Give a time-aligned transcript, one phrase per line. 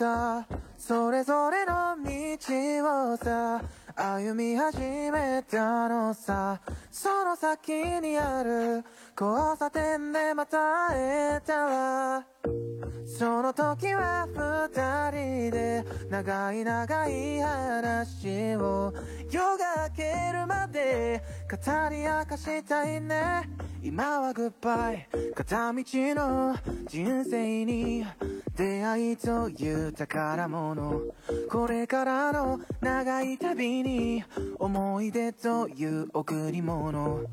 [0.00, 0.46] た。
[0.78, 3.60] それぞれの道をさ
[3.94, 6.58] 歩み始めたのさ。
[6.90, 8.82] その先にある
[9.18, 10.96] 交差点でまた会
[11.36, 12.24] えたら
[13.06, 18.92] その時は二人で長い長い話を
[19.30, 21.56] 夜が明けるまで語
[21.90, 23.48] り明かしたいね。
[23.82, 25.08] 今はグッバイ。
[25.34, 26.54] 片道の
[26.86, 28.04] 人生に
[28.54, 31.00] 出会いという宝物。
[31.50, 34.22] これからの長い旅に
[34.58, 37.24] 思い出という贈り物。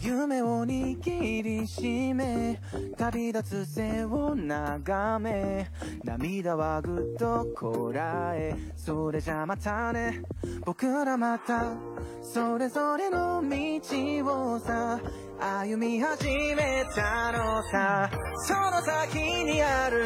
[0.00, 2.60] 夢を握りしめ
[2.98, 5.70] 旅立つ背を眺め。
[6.02, 8.56] 涙はぐっとこらえ。
[8.76, 10.22] それじゃまたね。
[10.64, 11.76] 僕らまた
[12.22, 15.00] それぞれの道をさ。
[15.42, 18.08] 歩み始めたのさ。
[18.46, 20.04] その先にある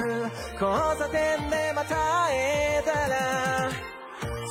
[0.54, 0.66] 交
[0.98, 3.70] 差点でまた会えたら。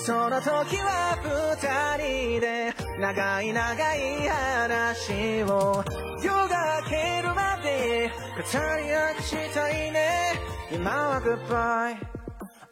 [0.06, 5.84] その時は二人で長い長い話を。
[6.24, 8.44] 夜が明けるまで語
[8.78, 10.34] り明かしたいね。
[10.72, 12.25] 今はグッバイ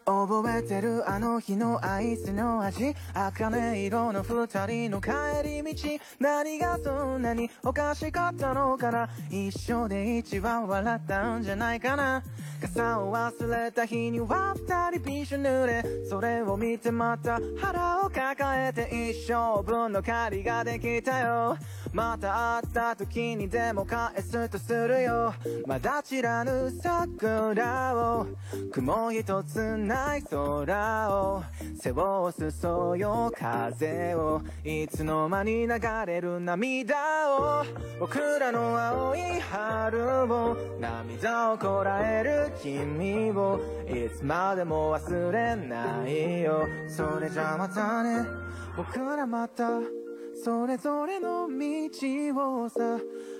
[0.06, 2.94] 覚えてるあの日のアイスの味。
[3.14, 5.12] 茜色の二人の帰
[5.44, 6.00] り道。
[6.20, 9.10] 何がそんなにおかしかったのかな。
[9.30, 12.22] 一緒で一番笑ったんじゃないかな。
[12.62, 15.84] 傘を忘れた日には二人びしょ濡れ。
[16.10, 21.58] それを見てまた腹を抱えて一生分の借りができたよ。
[21.94, 25.34] また会った時にでも返すとするよ。
[25.66, 28.28] まだ散らぬ桜を。
[28.72, 29.93] 雲一つない
[30.30, 31.44] 空を
[31.80, 36.96] 背をすそよ風をいつの間に流れる涙
[37.30, 37.66] を
[38.00, 48.26] 僕らの青い春を涙をこらえる君をいつまでも忘れないよそれじゃまたね
[48.76, 49.80] 僕らまた
[50.36, 53.00] それぞれの道をさ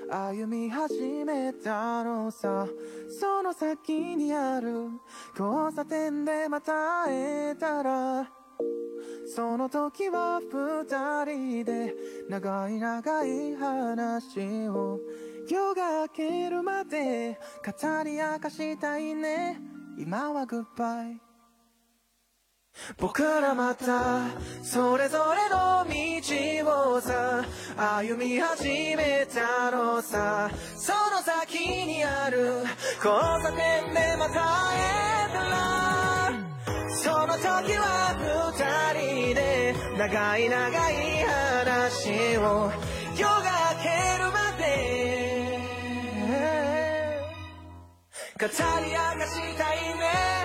[0.10, 2.68] 歩み始めたのさ。
[3.10, 4.90] その先にある
[5.38, 7.14] 交差点でまた会
[7.52, 8.28] えたら
[9.26, 11.94] その時は二人で
[12.30, 15.00] 長い長い話を
[15.50, 19.60] 夜が明けるまで語り明かしたいね。
[19.98, 21.22] 今はグッバイ
[22.98, 24.28] 僕らまた
[24.64, 27.46] それぞれの道をさ
[27.78, 30.50] 歩み始めたのさ。
[30.78, 32.64] その先にある
[32.98, 36.34] 交差点でまた会えたら。
[36.90, 42.72] その時は二人で長い長い話を
[43.18, 43.44] 夜が
[43.76, 44.64] 明けるまで。
[48.40, 50.43] 語り明かしたいね。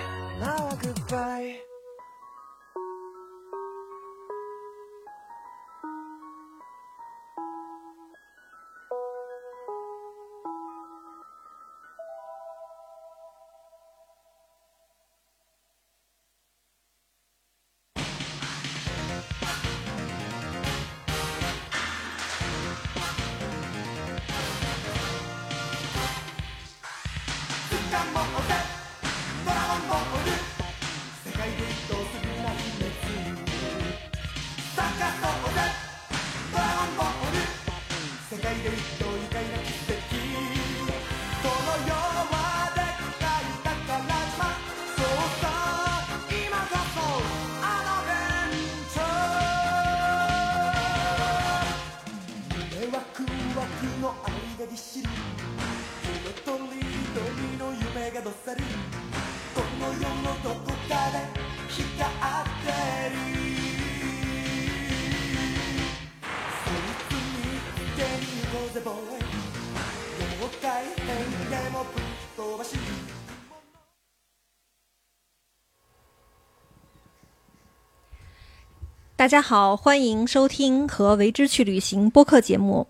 [79.18, 82.86] 大家好，欢迎收听和为之去旅行播客节目，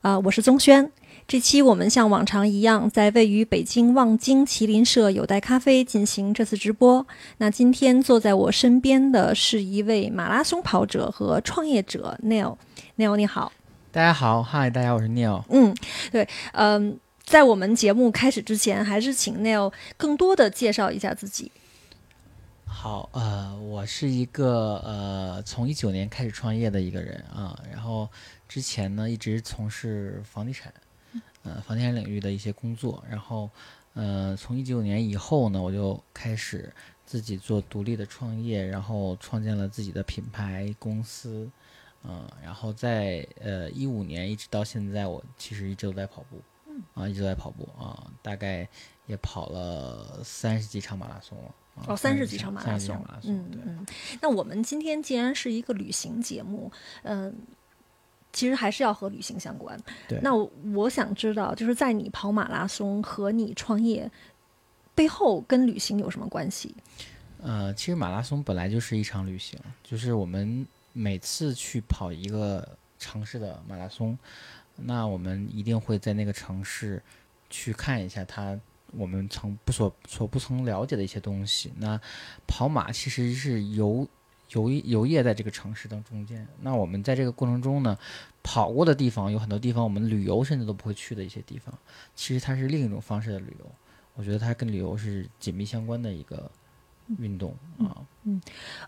[0.00, 0.92] 啊、我是宗轩。
[1.26, 7.04] 这期我们像往常一样，在位于北京望京麒麟社有待咖啡进行这次直播。
[7.38, 12.56] 那今天坐在我身边的是一位马拉松跑者和创业者 Neil。
[12.96, 13.50] Neil 你好，
[13.90, 15.42] 大家好，嗨，大家好，我是 Neil。
[15.48, 15.74] 嗯，
[16.12, 21.50] 对，嗯、在我们节目开始之前，还是请 Neil 更多的介绍一下自己。
[22.72, 28.08] 好，呃，我是一个呃从一九年开始创业的一个人啊，然后
[28.48, 30.72] 之前呢一直从事房地产，
[31.44, 33.48] 呃房地产领域的一些工作，然后
[33.92, 36.74] 呃，从一九年以后呢，我就开始
[37.06, 41.48] 自己做独立的创业，然后创建了自己的品牌公司，
[42.02, 48.66] 嗯、然后在呃一五年一直到现在，我其实一直都在跑步，嗯啊，一直都在跑步啊，大概
[49.06, 51.54] 也跑了三十几场马拉松了。
[51.74, 53.86] 啊哦，三十几几场马拉松拉，松，嗯嗯。
[54.20, 56.70] 那我们今天既然是一个旅行节目，
[57.02, 57.34] 嗯、
[58.32, 59.78] 其实还是要和旅行相关。
[60.08, 64.10] 对那我我想知道，就是在你跑马拉松和你创业
[64.94, 66.74] 背后，跟旅行有什么关系？
[67.40, 74.16] 呃，其实马拉松本来就是一场旅行，就是我们每次去跑一个城市的马拉松，
[74.76, 77.02] 那我们一定会在那个城市
[77.50, 78.56] 去看一下它
[78.96, 81.72] 我们曾不所所不曾了解的一些东西。
[81.78, 82.00] 那
[82.46, 84.06] 跑马其实是游
[84.50, 86.46] 游游业在这个城市当中间。
[86.60, 87.98] 那我们在这个过程中呢，
[88.42, 91.76] 跑过的地方有很多地方我们旅游甚至都不会去的一些地方，
[92.14, 93.66] 其实它是另一种方式的旅游。
[94.14, 96.50] 我觉得它跟旅游是紧密相关的一个
[97.18, 97.96] 运动啊。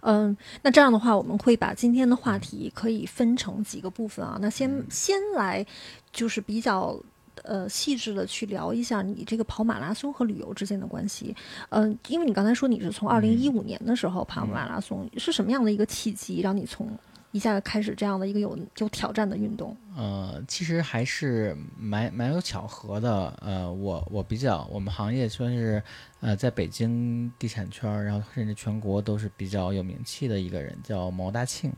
[0.03, 4.37] 嗯，那这样的话，我们会把今天的话题可以分成几个部分啊。
[4.39, 5.65] 那先先来
[6.13, 6.95] 就是比较
[7.43, 11.35] 呃细致的去聊一下你这个跑马拉松和旅游之间的关系。
[11.71, 16.97] 嗯、因为你刚才说你是从二零一五年的时候跑马拉松，是什么样的一个契机让你从
[17.33, 19.77] 一下开始这样的一个有有挑战的运动？
[19.97, 23.37] 呃，其实还是蛮蛮有巧合的。
[23.41, 25.83] 呃，我我比较我们行业算是
[26.21, 31.73] 呃在北京地产圈儿，然后甚至全国都是比较有名气的一个人，叫毛大庆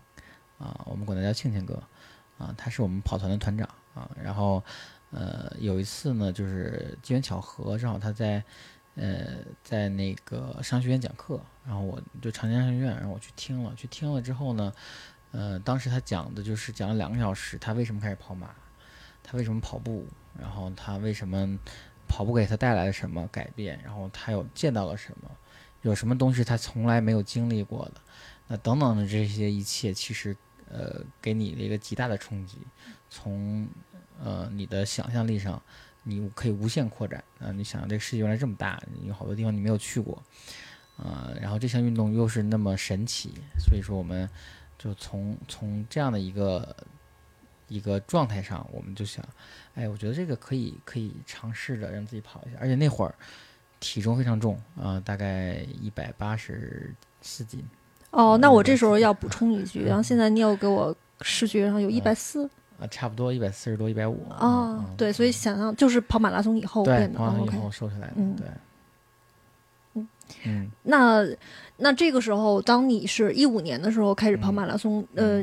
[0.59, 1.82] 啊，我们管他叫庆庆哥
[2.37, 4.11] 啊，他是我们跑团的团长啊。
[4.23, 4.62] 然后
[5.11, 8.43] 呃有一次呢，就是机缘巧合，正好他在
[8.94, 14.73] 呃在那个商学院讲课，然后我就长江商学院，然后我去听了，去听了之后呢。
[15.32, 18.55] 呃，当时他讲的就是讲了两个小时，他为什么开始跑马，
[19.23, 20.06] 他为什么跑步，
[20.38, 21.59] 然后他为什么
[22.09, 25.31] 跑步给他带来了什么改变，然后他有见到了什么，
[25.82, 28.00] 有什么东西他从来没有经历过的，
[28.47, 30.35] 那等等的这些一切，其实
[30.70, 32.59] 呃给你的一个极大的冲击，
[33.11, 33.69] 从
[34.22, 35.60] 呃你的想象力上，
[36.02, 40.22] 你可以无限扩展啊、你想这个世界原来这么大，有好多地方你没有去过，
[40.98, 44.28] 呃，然后这项运动又是那么神奇，所以说我们。
[44.78, 46.76] 就从从这样的一个
[47.66, 49.26] 一个状态上，我们就想，
[49.74, 53.14] 哎，我觉得这个可以可以尝试着让自己跑一下，而且那会儿
[53.80, 57.64] 体重非常重啊、大概一百八十四斤
[58.10, 62.48] 哦，那我这时候要补充一句，然后现在你有给我视觉上有一百四
[62.78, 67.19] 啊，差不多一百四十多，一百五啊，对，所以想象就是跑马拉松以后对，变的。
[67.19, 68.46] 哦跑完以 OK，后瘦下来的，嗯对，
[69.94, 70.08] 嗯
[70.44, 71.25] 嗯那
[71.76, 75.43] 那这个时候，当你是一五年的时候开始跑嗯马拉松，呃，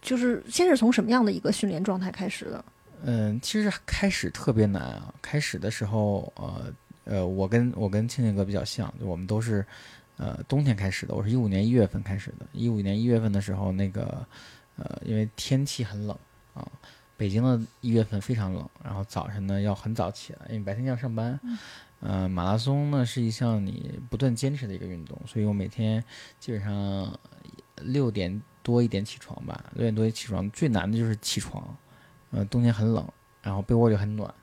[0.00, 2.64] 就是先是从什么样的一个训练状态开始的？
[3.04, 5.12] 嗯，其实开始特别难啊。
[5.20, 6.72] 开始的时候，呃
[7.04, 9.66] 呃，我跟我跟庆庆哥比较像，就我们都是
[10.18, 11.14] 呃冬天开始的。
[11.16, 12.46] 我是一五年一月份开始的。
[12.52, 14.24] 一五年一月份的时候，那个
[14.76, 16.16] 呃，因为天气很冷
[16.54, 16.66] 啊，
[17.16, 21.38] 北京的一月份非常冷，然后早晨呢要很早起来，因为白天要上班。
[22.00, 26.02] 呃，马拉松呢是一项你不断坚持的一个运动，所以我每天
[26.40, 27.16] 基本上
[27.76, 31.64] 六点多一点起床吧，六点多一起床，最难的就是起床。
[32.32, 33.08] 呃，冬天很冷，
[33.40, 34.34] 然后被窝里很暖，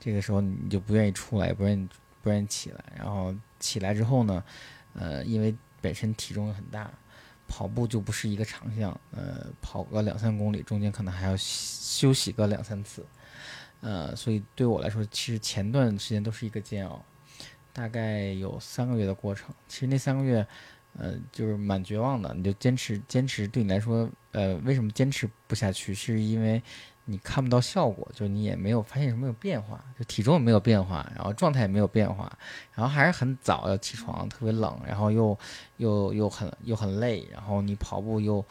[0.00, 1.88] 这个时候你就不愿意出来，也不愿意
[2.20, 2.84] 不愿意起来。
[2.96, 4.42] 然后起来之后呢，
[4.94, 6.90] 呃，因为本身体重很大，
[7.56, 13.06] 跑步就不是一个长项，呃，跑个两三公里，中间可能还要休息个两三次，
[13.80, 17.00] 呃，所以对我来说，其实前段时间都是一个煎熬，
[17.72, 19.54] 大概有三个月的过程。
[19.68, 20.44] 其实那三个月，
[20.98, 22.34] 呃，就是蛮绝望的。
[22.34, 25.94] 你就坚持，坚持对你来说，呃，为什么坚持不下去？
[25.94, 26.60] 是因为
[27.04, 32.32] 你看不到效果，就你也没有发现什么有变化，就体重也没有变化，然后状态也没有变化，
[32.74, 35.38] 然后还是很早要起床，特别冷，然后又
[35.76, 38.44] 又又很又很累，然后你跑步又。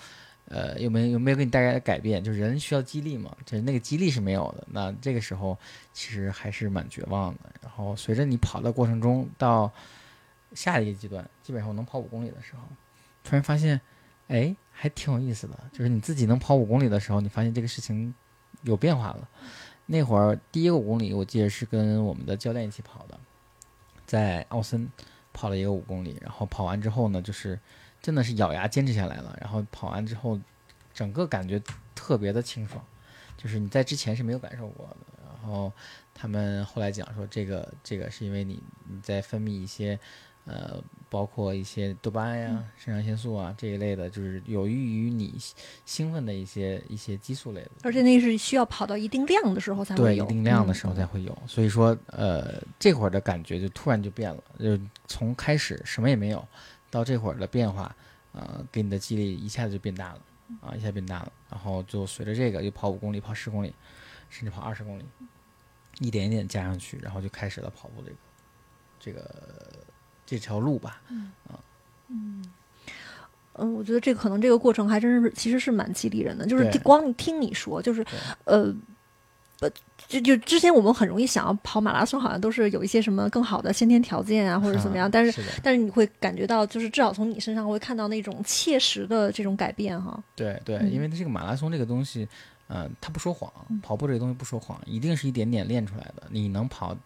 [0.50, 2.22] 呃，又没有没有给你带来改变？
[2.22, 4.68] 就是人需要激励嘛，就是那个激励是没有的。
[4.70, 5.58] 那这个时候
[5.94, 7.50] 其实还是蛮绝望的。
[7.62, 9.72] 然后随着你跑的过程中，到
[10.54, 12.62] 下一个阶段，基本上我能跑五公里的时候，
[13.24, 13.80] 突然发现，
[14.28, 15.58] 哎，还挺有意思的。
[15.72, 18.14] 就是你自己能跑五公里的时候，你发现这个事情
[18.64, 19.30] 有变化了。
[19.86, 23.20] 那会儿第一个五公里，我记得是跟我们的教练一起跑的，
[24.06, 24.90] 在奥森
[25.34, 27.60] 跑了一个五公里，然后跑完之后呢，就是
[28.02, 29.38] 真的是咬牙坚持下来了。
[29.42, 30.40] 然后跑完之后，
[30.94, 31.62] 整个感觉
[31.94, 32.84] 特别的清爽，
[33.36, 34.98] 就是你在之前是没有感受过的。
[35.22, 35.72] 然后
[36.14, 40.00] 他们后来讲说，这个这个是因为你你在分泌一些
[40.46, 45.36] 呃，包括一些多巴胺呀、肾上腺素啊这一类的，就是有益于你
[45.86, 47.72] 兴奋的一些一些激素类的。
[47.84, 51.38] 而且那是需要跑到一定量的时候才会对，有，一定量的嗯时候才会有。
[51.48, 56.46] 所以说，呃，这会儿的感觉就突然就变了，就从开始什么也没有，
[56.92, 57.96] 到这会儿的变化，
[58.34, 60.22] 呃，给你的激励一下子就变大了，
[60.62, 61.32] 啊，一下变大了。
[61.50, 63.74] 然后就随着这个，就跑五公里、跑十公里，
[64.30, 65.06] 甚至跑二十公里，
[66.00, 68.18] 一点一点加上去，然后就开始了跑步这个
[69.00, 69.86] 这个
[70.26, 71.02] 这条路吧。
[71.10, 71.32] 嗯
[73.56, 78.06] 嗯，我觉得这可能这个过程还真是其实是蛮激励人的，就是光听你说，就是
[78.46, 78.74] 呃。
[79.60, 79.70] 不，
[80.08, 85.06] 就就之前我们很容易想要跑马拉松，好像都是有一些什么更好的先天条件啊，或者怎么样。
[85.06, 90.22] 啊但是是，但是你会感觉到，就是至少从你身上会看到那种切实的这种改变哈。
[90.36, 92.28] 对对，嗯因为这个马拉松这个东西，
[92.68, 96.24] 呃，它不说谎，嗯跑步这个东西不说谎，一定是一点点练出来的。
[96.30, 96.98] 你能跑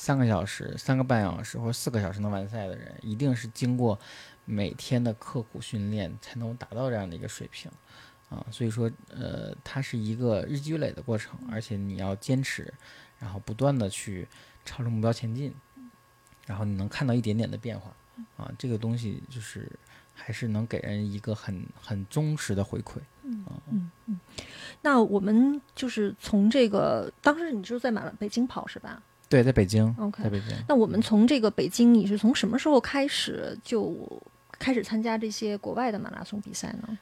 [0.00, 4.00] 三个小时、三个半小时或者四个小时能完赛的人，一定是经过
[4.46, 7.70] 每天的刻苦训练才能达到这样的一个水平。
[8.30, 12.72] 啊，所以说，呃，它是一个日积月累的过程，而且你要坚持，
[13.18, 14.26] 然后不断的去
[14.64, 15.52] 朝着目标前进，
[16.46, 17.94] 然后你能看到一点点的变化，
[18.38, 19.70] 啊，这个东西就是
[20.14, 23.00] 还是能给人一个很很忠实的回馈。
[23.24, 24.20] 嗯嗯嗯
[24.80, 29.02] 那我们就是从这个，当时你就是在马北京跑是吧？
[29.30, 30.48] 对，在北京 OK 在北京。
[30.68, 33.96] 那我们从这个北京，你是从什么时候开始就
[34.58, 36.98] 开始参加这些国外的马拉松比赛呢？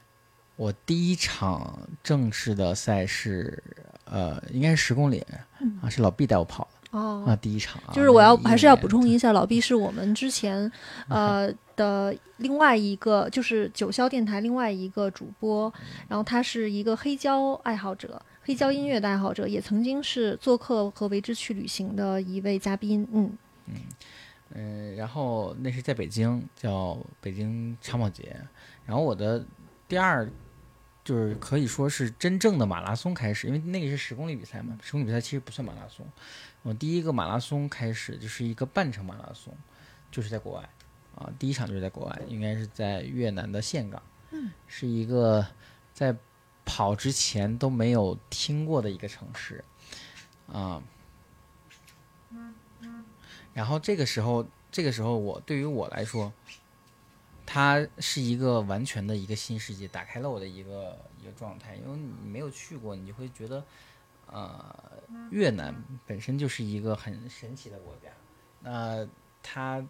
[0.55, 3.63] 我第一场正式的赛事，
[4.05, 5.25] 呃，应该是十公里
[5.59, 7.93] 嗯啊，是老毕带我跑的哦啊，第一场啊。
[7.93, 10.71] 就是我要还是要补充一下，老毕是我们之前
[11.07, 15.73] 呃的另外一个，就是九霄电台另外一个主播，
[16.07, 23.07] 然后他是一个黑胶爱好者，黑胶音乐的爱好者，也曾经是做客和为之去旅行的一位嘉宾。
[23.11, 23.37] 嗯
[23.67, 23.75] 嗯
[24.55, 28.35] 嗯，然后那是在北京，叫北京长跑节。
[28.87, 29.45] 然后我的
[29.87, 30.27] 第二
[31.03, 36.03] 就是可以说是真正的马拉松开始，因为那个是十公里比赛嘛，十公里比赛其实不算马拉松。
[36.63, 39.55] 我第一个马拉松开始就是一个半程马拉松，
[40.09, 40.67] 就是在国外
[41.13, 44.01] 啊，第一场就是在国外，应该是在越南的岘港，
[44.31, 45.45] 嗯，是一个
[45.93, 46.15] 在
[46.69, 49.65] 跑之前都没有听过的一个城市
[50.53, 50.83] 啊。
[53.55, 56.31] 然后这个时候，这个时候我对于我来说，
[57.43, 61.75] 它是一个完全的一个新世界，打开了我的一个一个状态。
[61.75, 63.65] 因为你没有去过，你就会觉得，
[64.27, 64.75] 呃，
[65.31, 65.73] 越南
[66.05, 68.09] 本身就是一个很神奇的国家。
[68.61, 69.07] 那
[69.41, 69.83] 它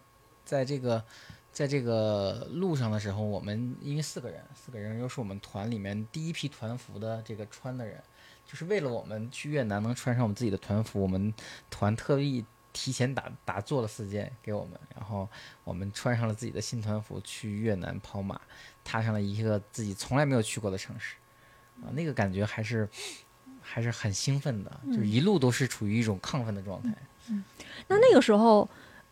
[0.46, 1.04] 在这个
[1.52, 8.02] 在这个路上的时候，我们因为四个人，四个人又是我们团里面第一批团服的这个穿的人，
[8.46, 11.34] 就是为了我们去越南能穿上我们自己的团服，我们
[11.70, 15.28] 团特意提前打打做了四件给我们，然后
[15.64, 18.40] 我们穿上了自己的新团服去越南跑马，
[18.84, 21.16] 踏上了一个自己从来没有去过的城市，
[21.82, 22.88] 啊，那个感觉还是
[23.62, 26.94] 还是很兴奋的，就是一路都是处于一种亢奋的状态。
[27.88, 28.68] 那那个时候，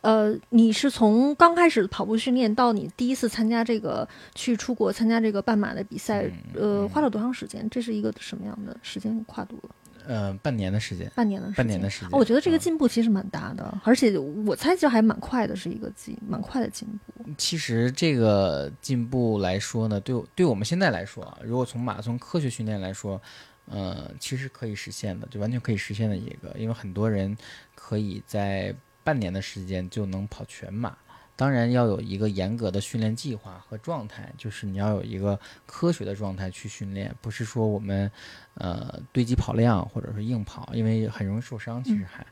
[0.08, 7.70] 呃，你是从刚开始跑步训练到你第一次参加这个去出国参加这个半马的比赛，嗯呃，花了多长时间？
[7.70, 9.76] 这是一个什么样的时间跨度了？
[10.08, 11.58] 呃，半年的时间，半年的时间。
[11.58, 12.08] 半年的时间。
[12.08, 17.30] 哦我觉得这个啊进步其实蛮大的，而且我猜就还蛮快的，是一个进蛮快的进步。
[17.38, 23.22] 其实这个进步来说呢，对对我们现在来说啊，如果从马拉松科学训练来说，
[23.66, 27.36] 呃，其实可以实现的，就完全可以实现的一个，因为很多人
[27.76, 28.74] 可以在
[29.08, 30.98] 半年的时间就能跑全马。
[31.38, 38.12] 当然要有一个严格的训练计划和状态，就是你要有一个科学的状态去训练，不是说我们
[38.56, 41.82] 呃堆积跑量或者是硬跑，因为很容易受伤。
[41.86, 42.26] 其实还，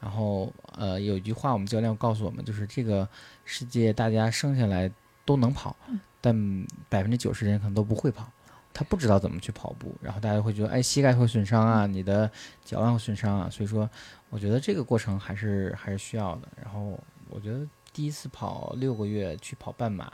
[0.00, 3.06] 然后呃有一句话我们教练告诉我们，就是这个
[3.44, 4.90] 世界大家生下来
[5.26, 5.76] 都能跑，
[6.22, 8.26] 但百分之九十人可能都不会跑。
[8.74, 12.30] 他不知道怎么去跑步，然后大家会觉得，哎，膝盖会损伤啊，你的
[12.64, 13.90] 脚腕会损伤啊，所以说，
[14.32, 16.48] 我觉得这个过程还是还是需要的。
[16.62, 16.98] 然后
[17.28, 17.60] 我觉得
[17.92, 20.10] 第一次跑六个月去跑半马，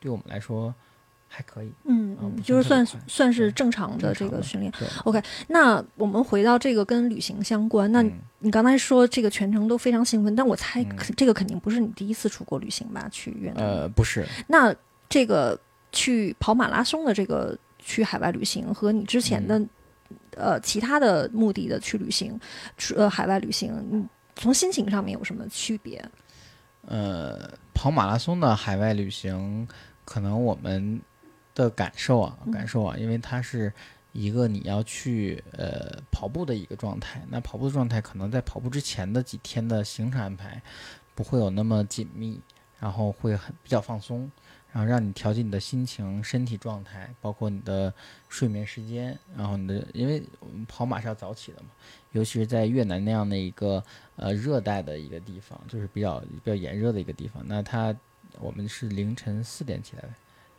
[0.00, 0.74] 对我们来说
[1.28, 1.70] 还可以。
[1.84, 4.72] 嗯嗯，就是算算是正常的这个训练。
[5.04, 10.84] OK，，那我们回到这个跟旅行相关，那嗯你刚才说这个全程都非常兴奋，但我猜
[11.16, 13.08] 这个肯定不是你第一次出国旅行吧？
[13.12, 13.64] 去越南？
[13.64, 14.74] 呃不是，那
[15.08, 15.56] 这个
[15.92, 19.68] 去跑马拉松的这个去海外旅行和你之前的、嗯
[20.36, 22.38] 呃其他的目的的去旅行，
[22.76, 24.06] 去呃海外旅行，你
[24.36, 26.04] 从心情上面有什么区别？
[26.86, 29.68] 呃，跑马拉松的海外旅行，
[30.04, 31.00] 可能我们
[31.54, 32.50] 的感受啊，嗯。
[32.52, 33.72] 感受啊，因为它是
[34.12, 40.60] 一个你要去呃跑步的一个状态，那跑步的状态可能在跑步之前的几天的行程安排
[41.14, 42.40] 不会有那么紧密，
[42.78, 44.30] 然后会很比较放松，
[44.72, 47.92] 然后让你调节你的心情、身体状态，包括你的
[48.28, 51.68] 睡眠时间，然后你的，因为我们跑马是要早起的嘛，
[52.12, 53.82] 尤其是在越南那样的一个
[54.16, 57.94] 呃热带的一个地方，就是比较比较炎热的一个地方，那它
[58.38, 60.04] 我们是凌晨四点起来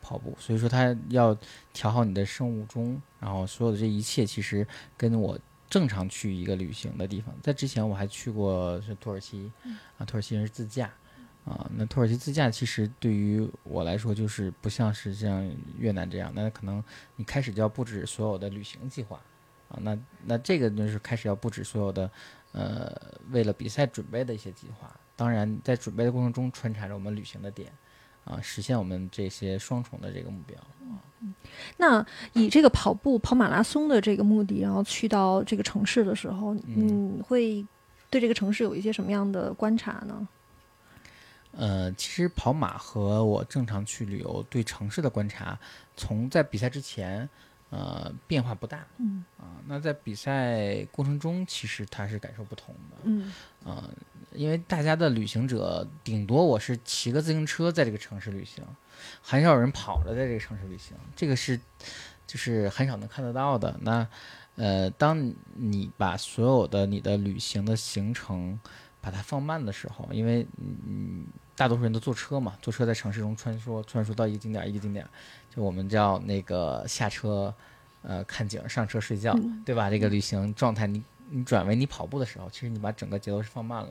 [0.02, 1.38] 跑步，所以说它要
[1.72, 5.40] 调好你的生物钟，然后所有的这一切其实跟我
[5.70, 9.50] 正常去一个旅行的地方，在之前我还去过是土耳其，
[9.98, 10.92] 啊，土耳其人是自驾。
[11.52, 15.46] 啊，那土耳其自驾其实对于我来说就是不像是像
[15.78, 16.82] 越南这样，那可能
[17.18, 19.20] 你开始就要布置所有的旅行计划
[19.68, 22.10] 啊，那那这个就是开始要布置所有的
[22.54, 22.96] 呃
[23.32, 24.90] 为了比赛准备的一些计划。
[25.18, 27.70] 当然，在准备的过程中穿插着我们旅行的点
[28.24, 30.58] 啊，实现我们这些双重的这个目标
[30.90, 31.04] 啊。
[31.78, 37.66] 那以这个跑步跑马拉松的这个目的，然后去到这个城市的时候，你会
[38.10, 40.28] 对这个城市有一些什么样的观察呢？
[41.52, 45.60] 呃，其实跑马和我正常去旅游对城市的观察，
[45.98, 47.28] 从在比赛之前，
[47.70, 48.86] 呃，变化不大。
[48.98, 49.24] 嗯。
[49.38, 52.98] 啊，那在比赛过程中，其实它是感受不同的。
[53.04, 53.34] 嗯。
[53.66, 53.90] 啊，
[54.32, 58.64] 因为大家的旅行者，顶多我是骑个自行车在这个城市旅行，
[59.22, 61.60] 很少有人跑着在这个城市旅行，这个是
[62.26, 63.78] 就是很少能看得到的。
[63.82, 64.08] 那
[64.56, 68.60] 呃，当你把所有的你的旅行的行程
[69.02, 71.26] 把它放慢的时候，因为嗯。
[71.54, 75.08] 大多数人都坐车嘛，坐车在城市中穿梭，穿梭到一个景点一个景点，
[75.54, 77.54] 就我们叫那个下车，
[78.02, 79.88] 呃，看景，上车睡觉，对吧？
[79.88, 83.90] 这个旅行状态，你你转为你跑步的时候，其实你把整个节奏是放慢了。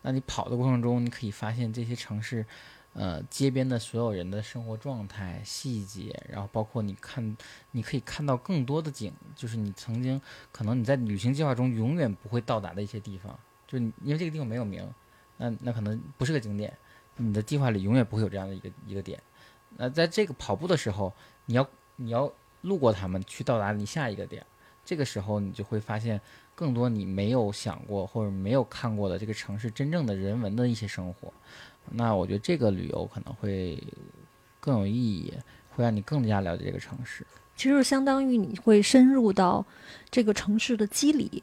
[0.00, 2.46] 那你跑的过程中，你可以发现这些城市，
[2.94, 7.36] 呃，街边的所有人的生活状态、细节，然后包括你看，
[7.72, 10.18] 你可以看到更多的景，就是你曾经
[10.50, 13.38] 可能你在旅行计划中永远不会到达的一些地方，
[13.72, 14.86] 就是因为这个地方没有名，
[15.38, 16.76] 那那可能不是个景点。
[17.16, 19.20] 你的计划里永远不会有这样的一个一个点，
[19.76, 21.12] 那在这个跑步的时候，
[21.46, 22.30] 你要你要
[22.62, 24.44] 路过他们去到达你下一个点，
[24.84, 26.20] 这个时候你就会发现
[26.54, 31.32] 更多你没有想过或者没有看过的这个城市真正的人文的一些生活，
[31.90, 33.82] 那我觉得这个旅游可能会
[34.58, 35.32] 更有意义，
[35.70, 37.26] 会让你更加了解这个城市。
[37.54, 39.64] 其实相当于你会深入到
[40.10, 41.42] 这个城市的机理。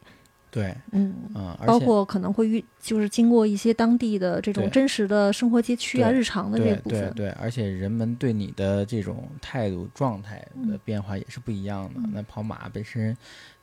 [0.51, 7.13] 对，嗯嗯，包括可能会遇，就是经过一些当地的这种真实的生活街区啊，日常的这部分。
[7.13, 11.99] 对对，而且人们对你的这种态度状态的变化也是不一样的。
[12.11, 13.15] 那跑马本身，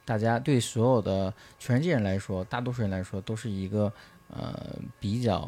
[0.05, 3.93] 大家对所有的全世界人来说，大多数人来说都是一个
[4.29, 5.41] 呃比较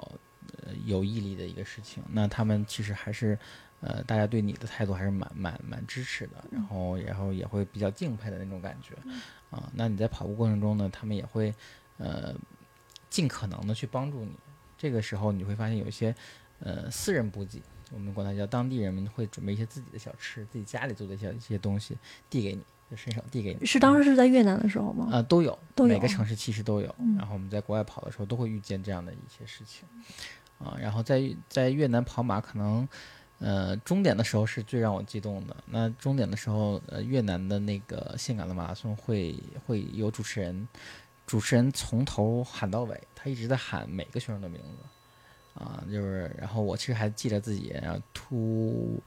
[0.64, 2.02] 呃有毅力的一个事情。
[2.10, 3.38] 那他们其实还是。
[3.80, 8.92] 呃，大家对你的态度还是蛮蛮蛮支持的，然后然后也会比较敬佩的那种感觉，
[9.50, 11.54] 啊，那你在跑步过程中呢，他们也会
[11.96, 12.34] 呃
[13.08, 14.32] 尽可能的去帮助你。
[14.76, 16.14] 这个时候你会发现有一些
[16.60, 21.96] 呃私人补给，我们管它叫当地人们会准备一些自己的小吃，自己家里做的一些一些东西
[22.28, 23.66] 递给你，就伸手递给你。
[23.66, 25.08] 是当时是在越南的时候吗？
[25.10, 26.94] 啊，都有，每个城市其实都有。
[27.16, 29.88] 然后我们在国外跑的时候都会遇见这样的一些事情，
[30.58, 32.88] 啊，然后在在越南跑马可能。
[33.40, 35.56] 呃，终点的时候是最让我激动的。
[35.66, 40.66] 那终点的时候，呃，越南的那个性感的马拉松会会有主持人，
[41.24, 49.00] 主持人从头喊到尾，他一直在喊每个选手的名字，啊，就是，然后我其实还记得自己，然后 two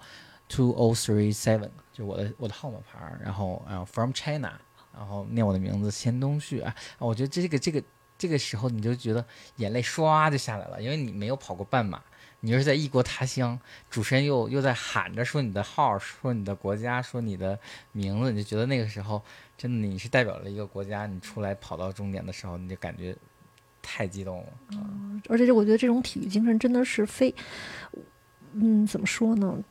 [0.47, 4.53] two o three seven，就我的我的号码牌然后然后 from China，
[4.93, 7.83] 然后念我的名字钱东旭啊，我觉得这个这个
[8.17, 9.25] 这个时候你就觉得
[9.57, 12.01] 眼泪唰就下来了，因为你没有跑过半马。
[12.43, 13.57] 你是在异国他乡，
[13.89, 17.57] 主持人又又在喊着说你的号，说你的国家，说你的
[17.91, 19.21] 名字，你就觉得那个时候
[19.55, 23.15] 真的你是代表了一个国家，你出来跑到终点的时候，你就感觉
[23.79, 24.47] 太激动了。
[24.71, 27.33] 嗯，而且我觉得这种体育精神真的是非，
[28.53, 29.63] 嗯，怎么说呢？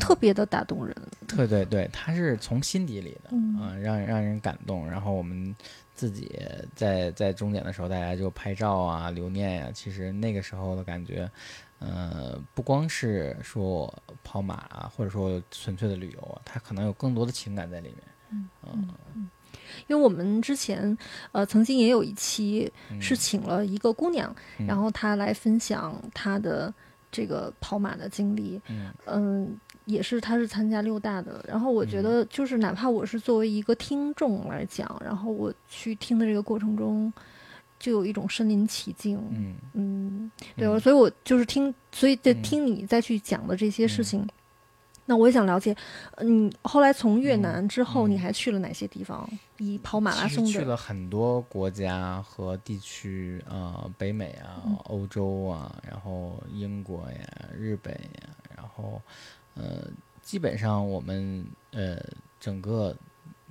[0.00, 0.92] 特别的打动人。
[1.28, 4.90] 对对对，他是从心底里的嗯，让让人感动。
[4.90, 5.54] 然后我们
[5.94, 6.36] 自己
[6.74, 9.70] 在在终点的时候，大家就拍照啊，留念呀。
[9.72, 11.30] 其实那个时候的感觉。
[11.80, 13.92] 呃，不光是说
[14.24, 17.98] 跑马啊，或者说纯粹的旅游啊，它可能有更多的情感在里面。
[18.30, 18.48] 嗯
[19.14, 19.30] 嗯，
[19.86, 20.98] 因为我们之前
[21.30, 24.34] 呃曾经也有一期是请了一个姑娘，
[24.66, 26.74] 然后她来分享她的
[27.12, 28.60] 这个跑马的经历。
[28.68, 37.12] 嗯嗯，也是她是参加六大的，然后我觉得就是哪怕我是作为一个听众来讲，然后我去听的这个过程中。
[37.78, 39.54] 就有一种身临其境，嗯。
[39.74, 44.26] 嗯，对，所以我就是听，所以在听你再去讲的这些事情，
[45.06, 45.74] 那我也想了解，
[46.16, 48.10] 嗯，后来从越嗯南之后，嗯。
[48.10, 49.28] 你还去了哪些地方？
[49.58, 54.76] 以跑马拉松的，去了很多国家和地区啊、北美啊、嗯。
[54.84, 59.00] 欧洲啊，然后英国呀、日本呀，然后
[59.54, 59.88] 呃，
[60.22, 61.98] 基本上我们呃
[62.38, 62.94] 整个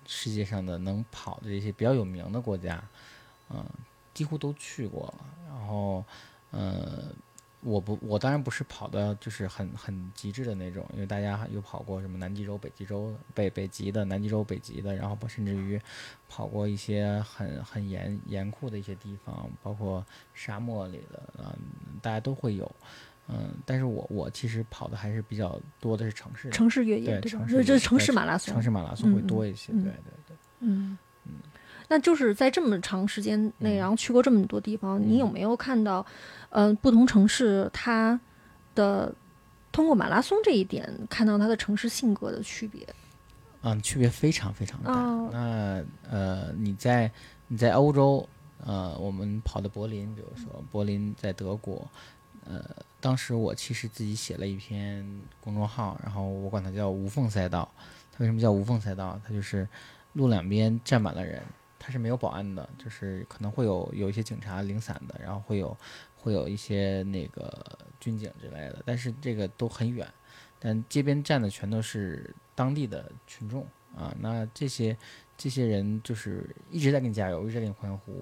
[0.06, 2.82] 世界上的能跑的这些比较有名的国家，
[3.50, 3.66] 嗯、
[4.18, 5.26] 几乎都去过了。
[5.48, 6.04] 然后
[6.50, 7.14] 呃，
[7.62, 15.80] 我不，我当然不是跑的就是很很极致的那种，因为大家有跑过什么南极洲、北极洲、北北极的、南极洲、北极的，然后甚至于
[16.28, 20.04] 跑过一些很很严严酷的一些地方，包括
[20.34, 21.54] 沙漠里的啊、
[22.02, 22.76] 大家都会有。
[23.30, 27.30] 嗯，但是我我其实跑的还是比较多的是城市，城市越野对？
[27.30, 30.38] 城市马拉松，城市马拉松会嗯嗯多一些，嗯对对对。
[30.62, 30.98] 嗯，
[31.90, 36.06] 那就是在这么长时间内，嗯然后去过这么多地方，你有嗯没有看到，
[36.50, 38.20] 呃，不同城市它
[38.76, 39.14] 的
[39.72, 42.88] 通过马拉松这一点，看到它的城市性格的区别？
[43.62, 44.94] 嗯，区别非常非常大。
[44.94, 47.12] 哦那呃，你在
[47.48, 48.28] 你在欧洲，
[48.66, 51.86] 呃，我们跑的柏林，比如说柏林在德国，
[52.46, 52.64] 呃，
[53.02, 55.06] 当时我其实自己写了一篇
[55.42, 57.70] 公众号，然后我管它叫无缝赛道。
[58.12, 59.20] 它为什么叫无缝赛道？
[59.26, 59.68] 它就是
[60.14, 61.42] 路两边站满了人，
[61.88, 65.78] 它是没有保安的，就是可能会有有一些警察零散的，然后会有
[66.18, 70.06] 会有一些那个军警之类的，但是这个都很远。
[70.60, 74.98] 但街边站的全都是当地的群众啊，那这些
[75.38, 78.22] 这些人就是一直在给你加油，一直在给你欢呼，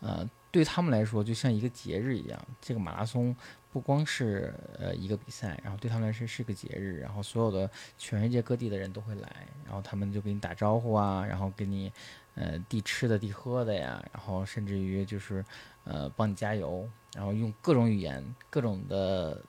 [0.00, 2.46] 呃，对他们来说就像一个节日一样。
[2.60, 3.36] 这个马拉松
[3.70, 11.92] 不光是呃一个比赛，然后对他们来说是个节日，然后所有的全世界各地的人都会来，然后他们就给你打招呼啊，然后给你
[12.34, 15.44] 呃递吃的递喝的呀，然后甚至于就是
[15.84, 19.40] 呃帮你加油，然后用各种语言、各种的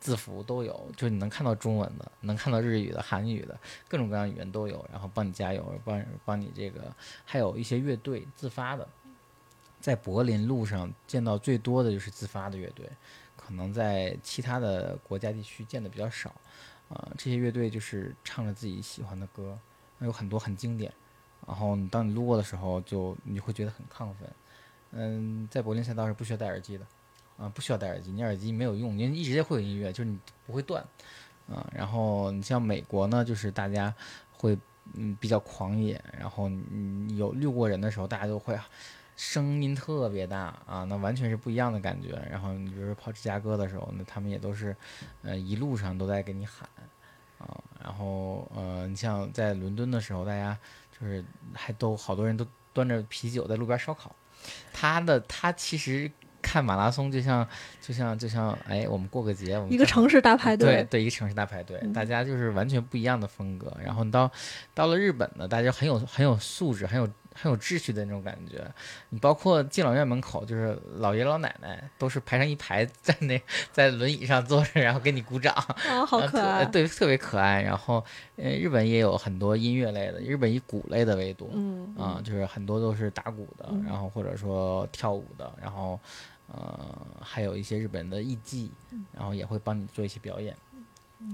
[0.00, 8.86] 字符都有，就是你能看到中文的，能看到日语的、韩语的，各种各样语言都有，然后帮你加油，帮帮你这个，还有一些乐队自发的，
[9.80, 12.86] 在柏林路上见到最多的就是自发的乐队，
[13.36, 16.34] 可能在其他的国家地区见的比较少，
[16.90, 19.58] 啊、这些乐队就是唱着自己喜欢的歌，
[20.00, 20.92] 有很多很经典，
[21.46, 24.28] 然后当你路过的时候就你会觉得很亢奋，
[24.92, 26.86] 嗯，在柏林赛道是不需要戴耳机的。
[27.36, 30.80] 啊，不需要戴耳机，你耳机没有用，你一直会有音乐，就是你不会断，
[31.52, 33.92] 啊，然后你像美国呢，就是大家
[34.30, 34.56] 会
[34.92, 38.56] 嗯比较狂野，然后你有路过人的时候，大家都会
[39.16, 42.10] 声音特别大啊，那完全是不一样的感觉。
[42.30, 44.76] 然后你比如说跑芝加哥的时候，那他们也都是
[45.22, 46.68] 呃一路上都在给你喊
[47.38, 47.50] 啊，
[47.82, 50.56] 然后呃你像在伦敦的时候，大家
[51.04, 54.16] 就是还都好多人都端着啤酒在路边烧烤，
[54.72, 56.10] 他的他其实。
[56.46, 57.48] 看马拉松就像
[57.80, 63.74] 就像就像哎，我们过个节，我们一个城市大排队，对对，一个城市大排队，嗯大家就是完全不一样的风格。
[63.82, 64.30] 然后你到
[64.74, 68.64] 到了日本呢，大家很有很有素质，很有很有秩序的那种感觉。
[69.10, 73.38] 你包括敬老院门口，就是老爷老奶奶都是排成一排，在那
[73.72, 77.60] 在轮椅上坐着，然后给你鼓掌，啊，好可爱，对，特别可爱。
[77.60, 78.02] 然后
[78.36, 81.50] 呃，日本也有很多音乐类的，日本以鼓类的为多。
[81.52, 85.98] 嗯啊、就是很多都是打鼓的，嗯然后或者说跳舞的，然后
[86.48, 90.56] 呃还有一些日本的艺伎，嗯然后也会帮你做一些表演。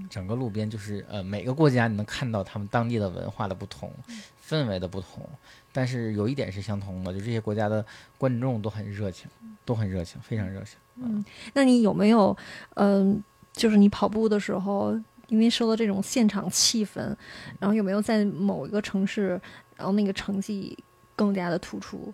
[0.09, 5.27] 整个路边就是呃每个国家你能看到他们当地的文化的不同，嗯氛围的不同，
[5.71, 7.85] 但是有一点是相同的，就这些国家的
[8.17, 9.29] 观众都很热情，
[9.65, 10.77] 都很热情，非常热情。
[10.95, 12.35] 嗯，那你有没有，
[12.75, 14.93] 嗯、就是你跑步的时候，
[15.27, 17.15] 因为受到这种现场气氛，
[17.59, 19.39] 然后有没有在某一个城市，
[19.77, 20.77] 然后那个成绩
[21.15, 22.13] 更加的突出？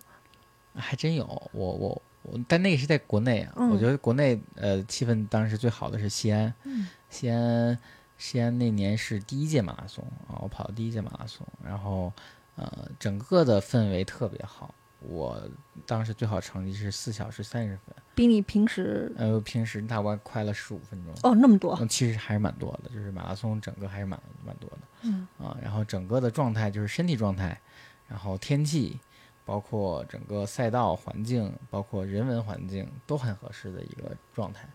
[0.74, 7.76] 还真有，我我我，但那个是在国内啊，嗯我觉得国内呃气氛当时最好的是西安，嗯西安
[8.16, 12.12] 西安那年是第一届马拉松啊，我跑的第一届马拉松，然后
[12.58, 15.40] 呃整个的氛围特别好，我
[15.86, 24.78] 当时最好成绩是四小时三十分，比你平时呃平时大概快了十五分钟，哦那么多，嗯，其实还是蛮多的，就是马拉松整个还是蛮蛮多的。
[25.02, 27.60] 嗯啊，然后整个的状态就是身体状态，
[28.08, 28.98] 然后天气，
[29.44, 34.68] 包括整个赛道环境，包括人文环境都很合适的一个状态。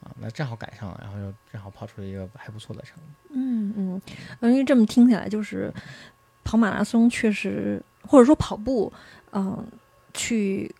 [0.00, 3.34] 啊，那正好赶上了，然后又正好跑出了一个还不错的成绩。
[3.34, 4.02] 嗯嗯，
[4.42, 5.72] 因为这么听起来就是
[6.44, 8.92] 跑马拉松确实，或者说跑步，
[9.32, 9.66] 嗯、
[10.12, 10.72] 去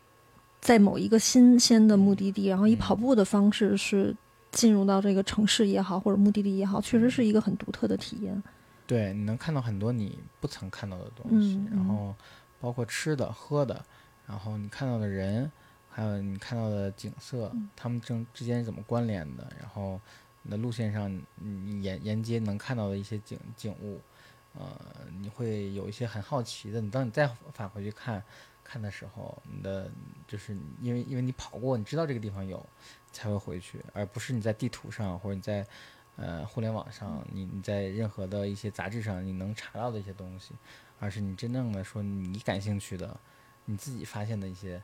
[0.60, 2.78] 在某一个新鲜的目的地，然后以嗯。
[2.78, 4.14] 跑步的方式是
[4.52, 8.40] 进入到这个城市也好，或者目的地也好，确实是一个很独特的体验。
[8.86, 12.14] 对，你能看到很多你不曾看到的东西，然后
[12.60, 13.82] 包括吃的、喝的，
[14.26, 15.50] 然后你看到的人，
[15.90, 17.68] 还有你看到的景色，嗯。
[17.74, 19.98] 他们正之间是怎么关联的，然后
[20.42, 23.98] 你的路线上你沿沿街能看到的一些景景物，
[24.58, 24.80] 呃，
[25.20, 26.80] 你会有一些很好奇的。
[26.80, 28.22] 你当你再返回去看
[28.62, 29.90] 看的时候，你的
[30.26, 32.64] 就是因为因为你跑过，你知道这个地方有，
[33.12, 35.66] 才会回去，而不是你在地图上或者你在
[36.16, 40.54] 呃互联网上，你你在任何的一些杂志上你能查到的一些东西，
[41.00, 43.18] 而是你真正的说你感兴趣的，
[43.64, 44.80] 你自己发现的一些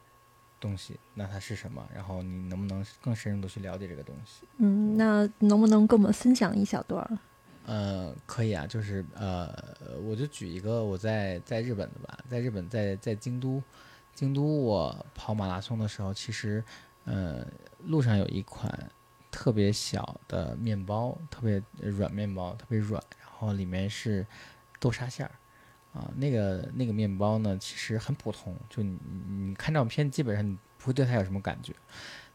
[0.58, 1.88] 东西，那它是什么？
[1.94, 4.42] 然后你能不能更深入的去了解这个东西？
[4.58, 7.18] 嗯，那能不能跟我们分享一小段儿？
[7.66, 9.54] 呃，可以啊，就是呃，
[10.02, 13.62] 我就举一个我在在日本的吧，在日本在在京都，
[14.14, 16.64] 京都我跑马拉松的时候，其实
[17.04, 17.46] 呃
[17.84, 18.90] 路上有一款
[19.30, 24.26] 特别小的面包，特别软面包，特别软，然后里面是
[24.80, 25.32] 豆沙馅儿
[25.92, 31.72] 啊，那个那个面包呢，其实很普通，就你你看照片基本上你不会对它有什么感觉，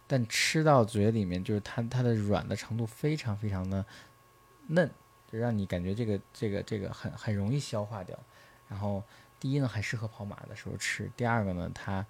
[0.07, 3.83] 但吃到嘴里面就是它它的软的程度非常非常的
[4.67, 4.89] 嫩。
[5.37, 8.17] 让你感觉这个这个这个很很容易消化掉，
[8.67, 9.03] 然后
[9.39, 12.05] 第一呢很适合跑马的时候吃，第二个呢它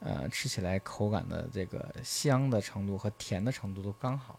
[0.00, 4.38] 呃吃起来口感的这个香的程度和甜的程度都刚好，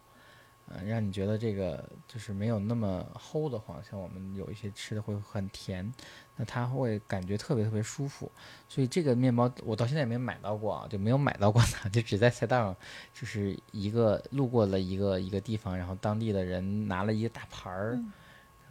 [0.67, 5.93] 呃让你觉得这个就是没有那么齁的慌，像我们有一些吃的会很甜，
[6.37, 8.31] 那它会感觉特别特别舒服，
[8.67, 12.75] 所以这个面包我到现在也没买到过啊，就没有买到过它，就只在菜档上，
[13.13, 17.99] 就是一个路过了一个一个地方，然后当地的人拿了一个大盘儿。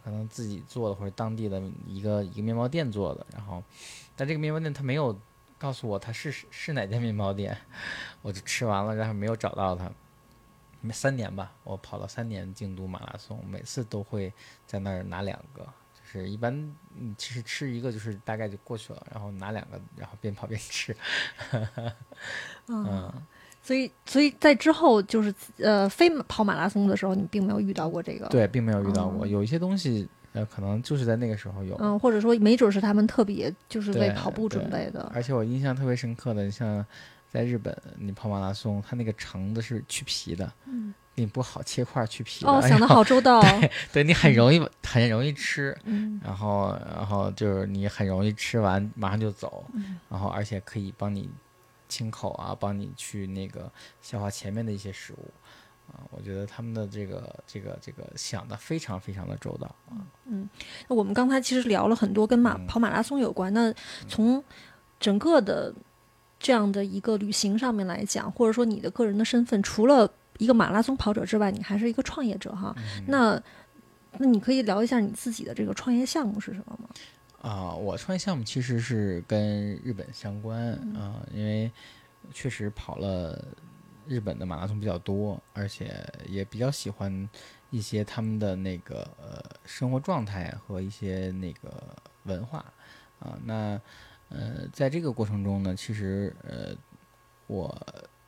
[0.03, 3.63] 可能自己做的或者当地的一个一个面包店做的，然后，
[4.15, 5.17] 但这个面包店他没有
[5.57, 7.57] 告诉我他是是哪家面包店，
[8.21, 9.91] 我就吃完了，然后没有找到他。
[10.91, 14.33] 三年吧，我跑了三年京都马拉松，每次都会
[14.65, 15.61] 在那儿拿两个，
[15.93, 16.51] 就是一般
[16.97, 20.97] 嗯其实吃一个就是大概就过去了，然后拿两个，然后边跑边吃。
[22.67, 23.13] 嗯。
[23.63, 28.27] 所以，所以在之后就是呃，非跑马拉松的时候，你并没有遇到过这个。
[28.27, 29.25] 对，并没有遇到过。
[29.25, 31.75] 有一些东西，呃，可能就是在那个时候有。
[31.79, 35.11] 嗯，或者说，没准是他们特别就是为跑步准备的。
[35.13, 36.83] 而且我印象特别深刻的，像
[37.29, 42.43] 在日本，你跑马拉松，它那个橙子是去皮的，嗯，给你剥好切块去皮。
[42.45, 43.41] 哦，想的好周到。
[43.41, 49.63] 对，对你很容易很容易吃，嗯，然后然后就是你很容易吃完马上就走，
[50.09, 51.29] 然后而且可以帮你。
[51.91, 53.69] 清口啊，帮你去那个
[54.01, 55.29] 消化前面的一些食物，
[55.91, 59.99] 啊，我觉得他们的这个这个这个想的非常非常的周到啊。
[60.25, 60.49] 嗯，
[60.87, 63.53] 那我们刚才其实聊了很多跟马跑马拉松有关。
[63.53, 63.73] 那
[64.07, 64.41] 从
[64.99, 65.73] 整个的
[66.39, 72.73] 这样的一个旅行上面来讲，或者说你的个人的身份，除了一个马拉松跑者之外，你还是一个创业者哈。
[73.07, 73.41] 那
[74.17, 76.89] 那你可以聊一下你自己的这个创业项目是什么吗？
[77.41, 81.71] 啊，我创业项目其实是跟日本相关啊，因为
[82.31, 83.43] 确实跑了
[84.07, 85.91] 日本的马拉松比较多，而且
[86.27, 87.27] 也比较喜欢
[87.71, 92.63] 一些他们的那个呃生活状态和一些那个文化
[93.19, 93.35] 啊。
[93.43, 93.81] 那
[94.29, 96.75] 呃，在这个过程中呢，其实呃，
[97.47, 97.75] 我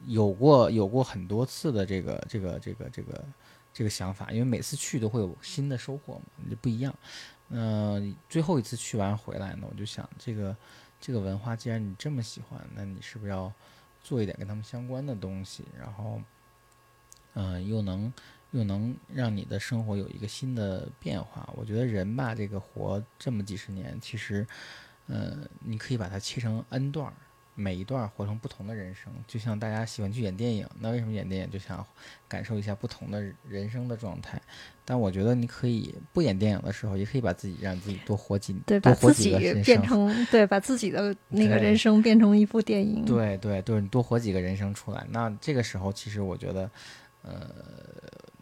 [0.07, 3.25] 有过有过很多次的这个这个这个这个
[3.71, 6.93] 这个想法，因为每次去都会有新的收获嘛，就不一样。
[7.55, 10.57] 嗯，最后一次去完回来呢，我就想，这个
[10.99, 13.53] 这个文化，既然你这么喜欢，那你是不是要
[14.01, 15.63] 做一点跟他们相关的东西？
[15.77, 16.19] 然后，
[17.35, 18.11] 嗯，又能
[18.49, 21.47] 又能让你的生活有一个新的变化？
[21.55, 24.47] 我觉得人吧，这个活这么几十年，其实，
[25.05, 27.13] 嗯，你可以把它切成 N 段儿。
[27.55, 31.85] 每一段活成不同的人生，就像大家喜欢去演电影，那为什么演电影就想
[32.27, 34.41] 感受一下不同的人生的状态？
[34.83, 39.31] 但我觉得你可以不演电影的时候，也可以把自己让自己多活几对，把自己
[39.63, 43.05] 变成对，把自己的 那个人生变成一部电影。
[43.05, 45.05] 对对，就是你多活几个人生出来。
[45.09, 46.69] 那这个时候，其实我觉得，
[47.21, 47.49] 呃，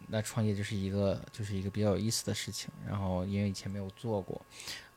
[0.08, 2.70] 那创业就是一个就是一个比较有意思的事情。
[2.88, 4.40] 然后因为以前没有做过，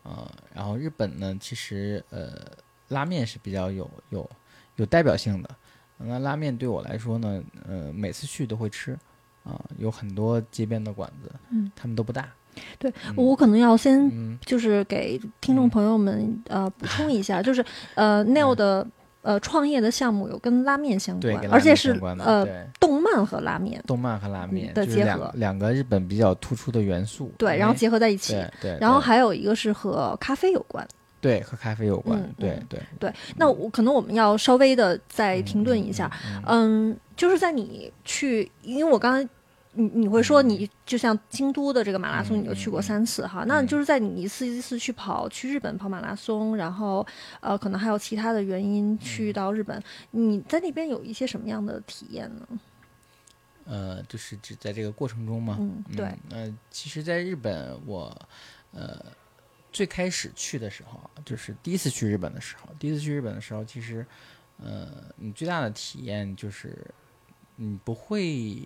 [0.04, 2.64] 呃，然后日本呢，其实呃。
[2.90, 4.30] 拉面是比较有有
[4.76, 5.50] 有代表性的，
[5.98, 8.98] 那拉面对我来说呢，呃，每次去都会吃，
[9.44, 12.28] 啊，有很多街边的馆子，嗯，他们都不大。
[12.80, 17.64] 对我可能要先就是给听众朋友们呃补充一下，就是
[17.96, 18.88] 呃 Neil 的
[19.24, 30.88] 呃创业的项目有跟拉面相关，而且是呃动漫和拉面，动漫和拉面的结合，两个日本比较突出的元素，对，然后结合在一起，对，然后还有一个是和咖啡有关。
[31.26, 32.22] 对，和咖啡有关。
[32.38, 36.12] 对对对，那我可能我们要稍微的再停顿一下。
[36.46, 39.28] 嗯，就是在你去，因为我刚才
[39.72, 43.44] 你你会说你就像京都的这个马拉松，你就去过三次哈。
[43.48, 47.04] 那就是在你一次一次去跑去日本跑马拉松，然后
[47.40, 52.48] 呃，可能还有其他的原因去到日本，你在那边有一些什么样的体验呢？
[53.68, 55.58] 呃，就是指在这个过程中嘛。
[55.60, 58.16] 嗯，对，呃，其实，在日本，我
[58.72, 59.04] 呃
[59.76, 64.06] 最开始去的时候，就是第一次去日本的时候，第一次去日本的时候，其实，
[64.64, 66.78] 呃，你最大的体验就是
[67.58, 68.66] 你不会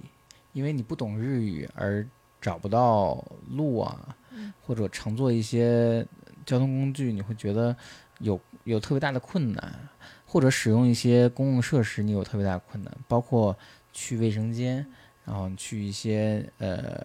[0.53, 2.07] 因为你不懂日语而
[2.39, 4.15] 找不到路啊，
[4.61, 6.05] 或者乘坐一些
[6.45, 7.75] 交通工具，你会觉得
[8.19, 9.89] 有有特别大的困难，
[10.27, 13.57] 或者使用一些公共设施，你有特别大的困难，包括。
[13.91, 14.85] 去卫生间，
[15.25, 17.03] 然后去一些呃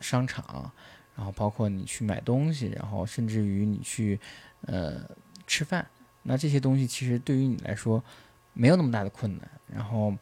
[0.00, 0.72] 商场，
[1.16, 4.18] 然后包括你去买东西，然后甚至于你去
[4.62, 5.00] 呃
[5.46, 5.86] 吃饭，
[6.22, 8.02] 那这些东西其实对于你来说
[8.52, 9.50] 没有那么大的困难。
[9.66, 10.14] 然后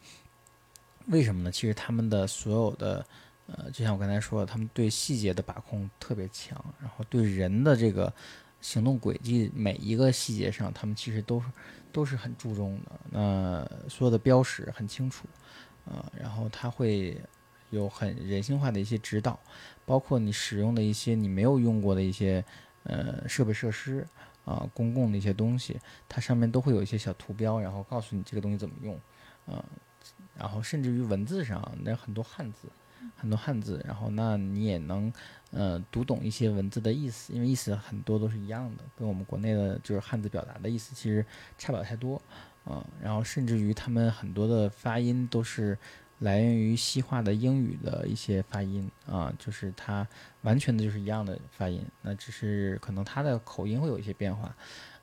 [1.06, 1.50] 为什么呢？
[1.50, 3.06] 其实他们的所有的
[3.46, 8.12] 呃，就像我刚才说的，他们对细节的把控特别强，然后对人的这个
[8.60, 11.46] 行动轨迹每一个细节上，他们其实都是
[11.92, 13.00] 都是很注重的。
[13.10, 15.26] 那所有的标识很清楚。
[15.86, 17.20] 啊，然后它会
[17.70, 19.40] 有很人性化的一些指导，
[19.90, 22.44] 包括你使用的一些你没有用过的一些
[22.84, 24.06] 呃设备设施
[24.44, 28.94] 啊，公共的一些东西，它上面都会有一些小图标，然后告诉你这个东西怎么用，
[29.46, 29.64] 啊，
[30.38, 32.68] 然后甚至于文字上那很多汉字，
[33.16, 35.12] 很多汉字，然后那你也能
[35.50, 41.26] 呃读懂一些文字的意思，因为意思很多都是一样的，跟我们国内的就是汉字表达的意思其实
[41.58, 42.22] 差不了太多。
[42.66, 45.76] 嗯，然后甚至于他们很多的发音都是
[46.20, 50.06] 来源于西化的英语的一些发音啊，就是它
[50.42, 54.54] 完全的就是一样的发音，那只是可能它的口音会有一些变化，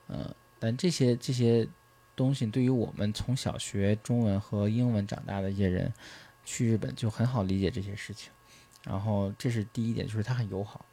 [0.08, 1.68] 嗯，但这些这些
[2.16, 5.92] 东西对于我们从小学中文和英文长大的一些人，
[6.44, 8.32] 去日本就很好理解这些事情，
[8.84, 10.84] 然后这是第一点，就是它很友好。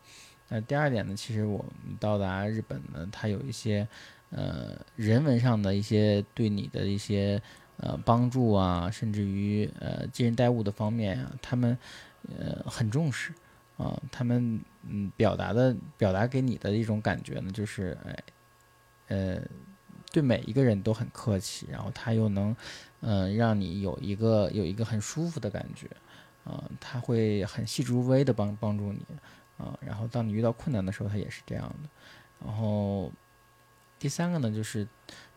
[0.50, 3.88] 那第二点呢，其实我们到达日本呢，它有一些。
[4.32, 7.42] 呃，人文上的一些对你的一些
[7.78, 11.78] 呃帮助啊，甚至于呃接人待物的方面啊，他们
[12.38, 13.34] 呃很重视
[13.78, 18.24] 啊，他们嗯表达的表达给你的一种感觉呢，就是哎
[19.08, 19.42] 呃
[20.12, 22.56] 对每一个人都很客气，然后他又能
[23.02, 25.88] 嗯让你有一个有一个很舒服的感觉
[26.44, 29.02] 啊，他会很细致入微的帮帮助你
[29.58, 31.90] 啊，然后当你遇到困难的时候，他也是这样的，
[32.46, 33.12] 然后。
[33.98, 34.86] 第三个呢，就是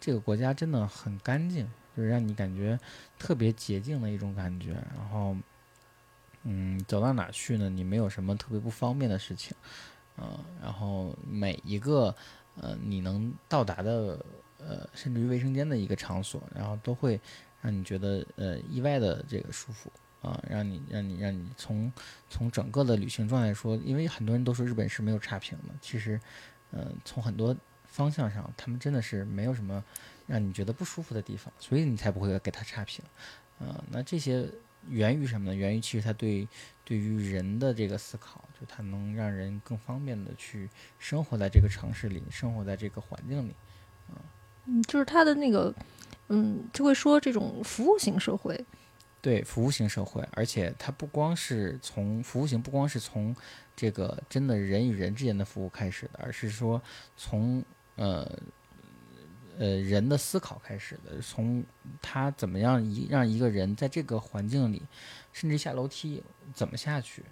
[0.00, 2.78] 这个国家真的很干净，就是让你感觉
[3.18, 4.70] 特别洁净的一种感觉。
[4.96, 5.36] 然后，
[6.44, 7.68] 嗯，走到哪去呢？
[7.68, 9.56] 你没有什么特别不方便的事情，
[10.16, 12.14] 嗯，然后每一个
[12.54, 14.24] 呃你能到达的
[14.58, 17.20] 呃，甚至于卫生间的一个场所，然后都会
[17.60, 19.90] 让你觉得呃意外的这个舒服
[20.22, 21.92] 啊，让你让你让你从
[22.30, 26.20] 从整个的旅行状态说，因为很多人都说日本是没有差评的，其实，
[26.70, 27.56] 嗯，从很多。
[27.90, 29.82] 方向上，他们真的是没有什么
[30.28, 33.02] 让你觉得不舒服的地方，所以你才不会给他差评。
[33.58, 34.46] 嗯，那这些
[34.88, 35.54] 源于什么呢？
[35.56, 36.46] 源于其实他对
[36.84, 43.54] 对于人的这个思考，就他能让人更方便的去生活在这个城市里，生活在这个环境里。
[44.66, 45.74] 嗯，就是他的那个，
[46.28, 48.62] 嗯，就会说这种服务型社会。
[49.22, 53.34] 对，服务型社会，而且它不光是从服务型，不光是从
[53.74, 56.80] 这个真的人与人之间的服务开始的，而是说
[57.16, 57.64] 从。
[57.96, 58.38] 呃，
[59.58, 61.64] 呃，人的思考开始的，从
[62.00, 64.80] 他怎么样一让一个人在这个环境里，
[65.32, 66.22] 甚至下楼梯
[66.54, 67.24] 怎么下去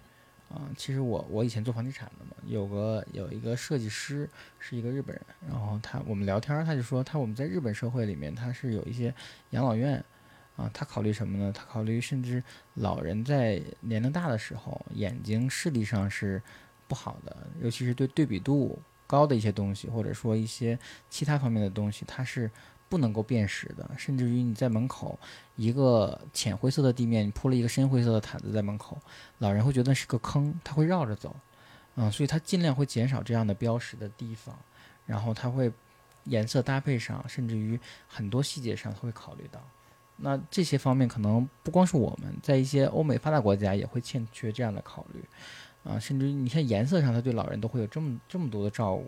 [0.49, 0.67] 啊？
[0.75, 9.15] 其实我我以前做房地产的嘛，有个有一个设计师是一个日本人，然后他我们聊天，他就说他我们在日本社会里面，他是有一些
[9.51, 10.03] 养老院
[10.57, 11.49] 啊，他考虑什么呢？
[11.53, 16.41] 他考虑甚至老人在年龄大的时候，眼睛视力上是
[16.89, 18.77] 不好的，尤其是对对比度。
[19.07, 20.77] 高的一些东西，或者说一些
[21.09, 22.51] 其他方面的东西，它是
[22.87, 23.89] 不能够辨识的。
[23.97, 25.17] 甚至于你在门口
[25.55, 28.97] 一个浅灰色的地面，你铺了一个深灰色的毯子在门口，
[29.39, 31.35] 老人会觉得是个坑，他会绕着走。
[31.95, 34.55] 嗯，所以他尽量会减少这样的标识的地方，
[35.05, 35.71] 然后他会
[36.25, 39.59] 颜色搭配上，甚至于很多细节上他会考虑到。
[40.17, 45.23] 那这些方面可能不光是我们在一些欧美发达国家也会欠缺这样的考虑。
[45.87, 49.05] 啊，甚至你看颜色上，他对老人都会有这么这么多的照顾，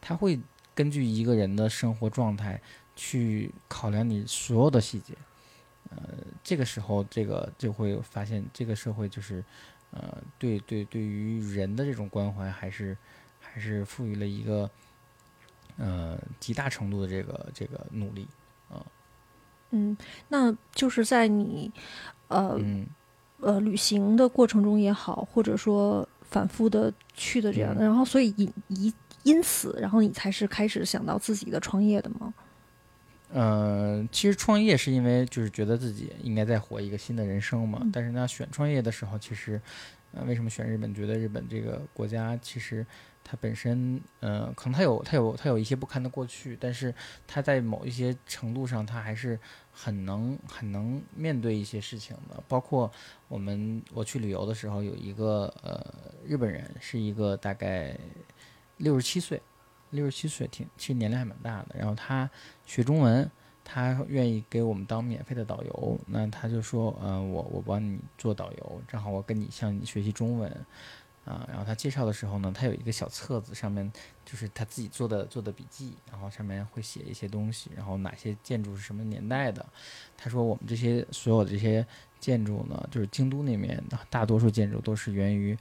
[0.00, 0.40] 他会
[0.74, 2.58] 根据一个人的生活状态
[2.96, 5.12] 去考量你所有的细节。
[5.90, 6.02] 呃，
[6.42, 9.44] 这个时候，这个就会发现，这个社会就是，
[9.90, 12.96] 呃，对对对于人的这种关怀，还是
[13.38, 14.70] 还是赋予了一个，
[15.76, 18.26] 呃，极大程度的这个这个努力
[18.70, 18.80] 啊。
[19.72, 19.94] 嗯，
[20.28, 21.70] 那就是在你，
[22.28, 22.58] 呃，
[23.40, 26.08] 呃，旅行的过程中也好，或者说。
[26.34, 32.34] 反复的去的这样的，然后所以因因因此，然后你才是开始想到自己的创业的吗？
[33.32, 37.78] 嗯，其实创业是因为就是觉得自己应该再活一个新的人生嘛。
[37.82, 39.60] 嗯但是呢，选创业的时候，其实，
[40.12, 40.92] 呃，为什么选日本？
[40.92, 42.84] 觉得日本这个国家其实
[43.24, 46.94] 他本身，呃，可能他有他有他有一些不堪的过去，但是
[47.26, 49.40] 他在某一些程度上，他还是
[49.72, 52.40] 很能很能面对一些事情的。
[52.46, 52.92] 包括
[53.26, 55.82] 我们我去旅游的时候，有一个呃
[56.26, 57.96] 日本人，是一个大概
[58.76, 59.40] 六十七岁，
[59.90, 61.76] 六十七岁，挺其实年龄还蛮大的。
[61.78, 62.28] 然后他
[62.66, 63.30] 学中文，
[63.64, 65.98] 他愿意给我们当免费的导游。
[66.06, 70.66] 那他就说，嗯、我我帮你做导游，正好我跟你向你学习中文。
[71.24, 73.90] 啊，然后他介绍的时候呢，他有一个小册子，上面
[74.24, 79.64] 就是他自己做的做的笔记，然后上面会写一些东西，然后哪些建筑是什么年代的。
[80.16, 81.86] 他说我们这些所有的这些
[82.20, 85.56] 建筑呢，就是京都那边的大多数建筑都是源于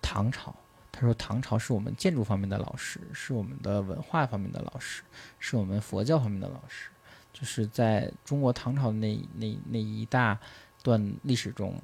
[0.00, 0.54] 唐朝。
[0.90, 5.02] 他说唐朝是我们建筑方面的老师，是我们的文化方面的老师，
[5.38, 6.90] 是我们佛教方面的老师。
[7.32, 10.36] 就是在中国唐朝那那那一大
[10.82, 11.80] 段历史中，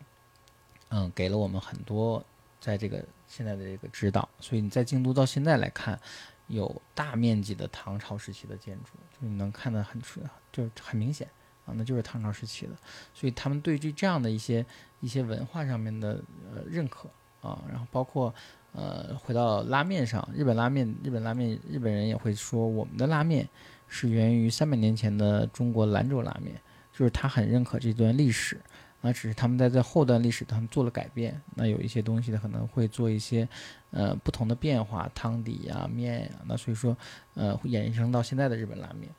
[0.89, 2.25] 嗯，给了我们很多
[2.61, 3.05] 在这个
[3.35, 4.29] 现在的这个指导。
[4.39, 5.99] 所以你在京都到现在来看，
[6.47, 10.21] 有大面积的唐朝时期的建筑，就你能看得很出，
[10.53, 11.27] 就很明显
[11.67, 12.73] 啊，那就是唐朝时期的。
[13.13, 14.65] 所以他们对这这样的一些
[15.01, 16.23] 一些文化上面的
[16.53, 17.09] 呃认可
[17.41, 18.33] 啊，然后包括
[18.73, 23.49] 呃回到拉面上，日本拉面，日本拉面，日本人也会说我们的拉面
[23.89, 26.61] 是源于三百年前的中国兰州拉面，
[26.93, 28.61] 就是他很认可这段历史。
[29.07, 33.47] 那只是他们在在后段历史他们做了改变，那有一些东西呢可能会做一些
[33.91, 36.97] 呃不同的变化，汤底呀、面呀，那所以说
[37.35, 39.11] 呃会衍生到现在的日本拉面。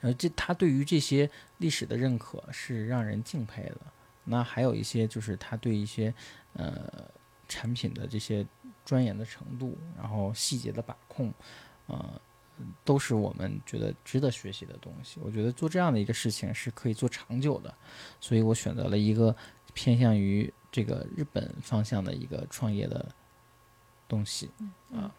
[0.00, 3.76] 呃，这他对于这些历史的认可是让人敬佩的。
[4.24, 6.12] 那还有一些就是他对一些
[6.54, 6.90] 呃
[7.48, 8.44] 产品的这些
[8.84, 11.32] 钻研的程度，然后细节的把控，
[11.86, 12.20] 呃，
[12.84, 15.20] 都是我们觉得值得学习的东西。
[15.22, 17.74] 我觉得做这样的一个事情是可以做长久的，
[18.20, 19.34] 所以我选择了一个
[19.74, 23.06] 偏向于这个日本方向的一个创业的
[24.08, 24.50] 东西
[24.92, 25.10] 啊。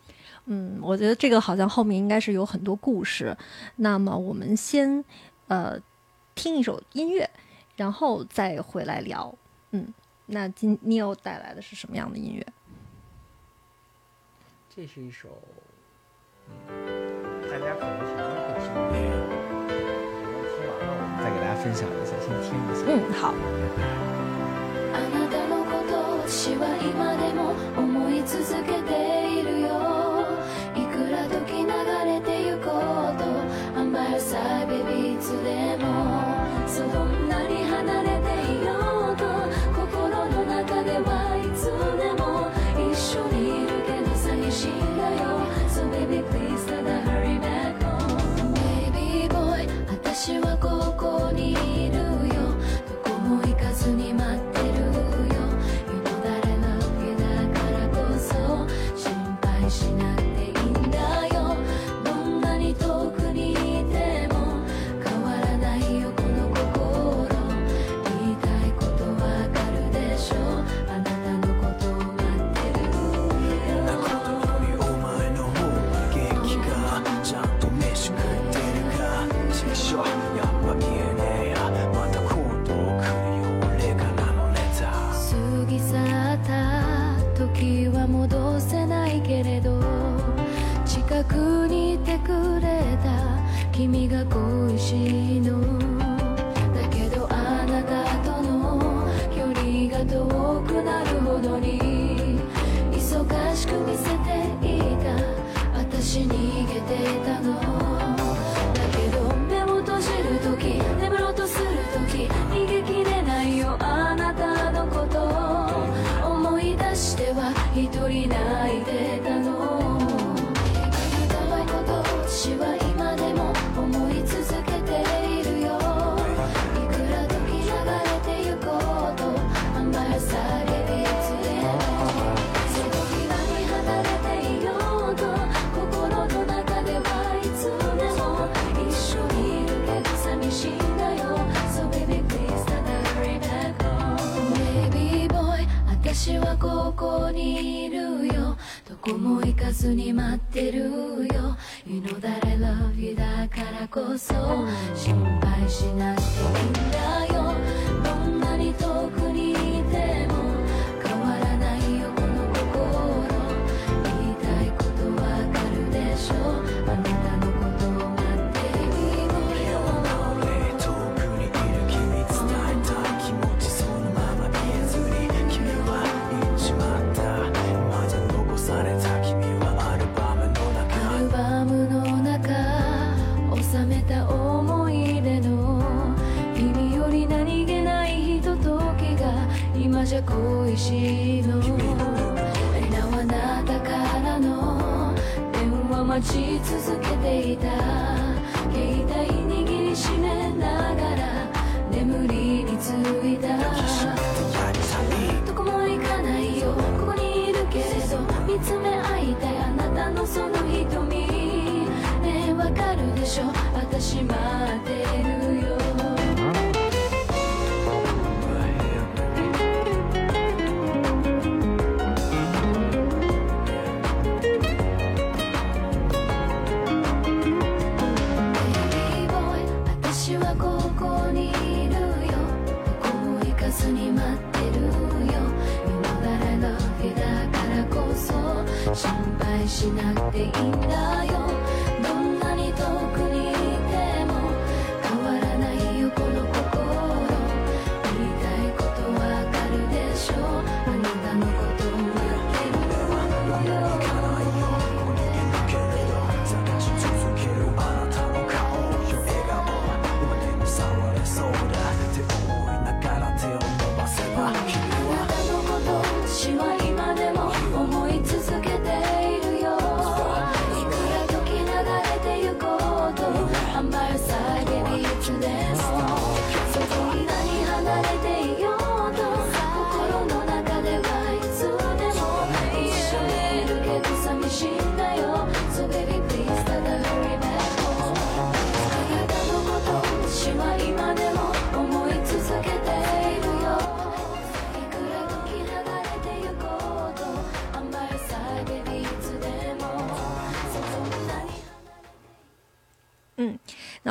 [0.46, 3.36] 嗯，我觉得这个好像后面应该是有很多故事。
[3.78, 5.04] 那么我们先
[5.48, 5.80] 呃
[6.36, 7.30] 听一首音乐，
[7.76, 9.34] 然后再回来聊。
[9.72, 9.94] 嗯，
[10.26, 12.46] 那今 Neil 带来的是什么样的音乐？
[14.76, 15.30] 这是一首，
[16.68, 17.13] 嗯，
[17.54, 18.82] 大家可能前面会听过，
[20.18, 22.82] 等我听完了，我们再给大家分享一下，先听一下。
[22.90, 23.24] 嗯，好。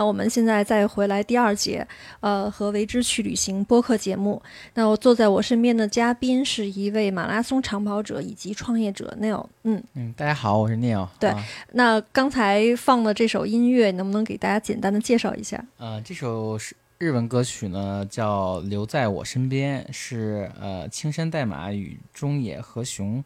[0.03, 1.87] 那我们现在再回来第二节，
[2.19, 4.43] 呃，和为之去旅行播客节目。
[4.75, 9.47] 那我坐在我身边的嘉宾是一位马拉松长跑者以及创业者 Neil。
[9.63, 11.07] 嗯，嗯，大家好，我是 Neil。
[11.21, 11.45] 对啊
[11.75, 15.65] 那刚才放的这首音乐，能不能给大家简单的介绍一下？
[15.79, 23.23] 呃，这首是日文歌曲呢，叫《留在我身边》，是呃青山代码与中野和雄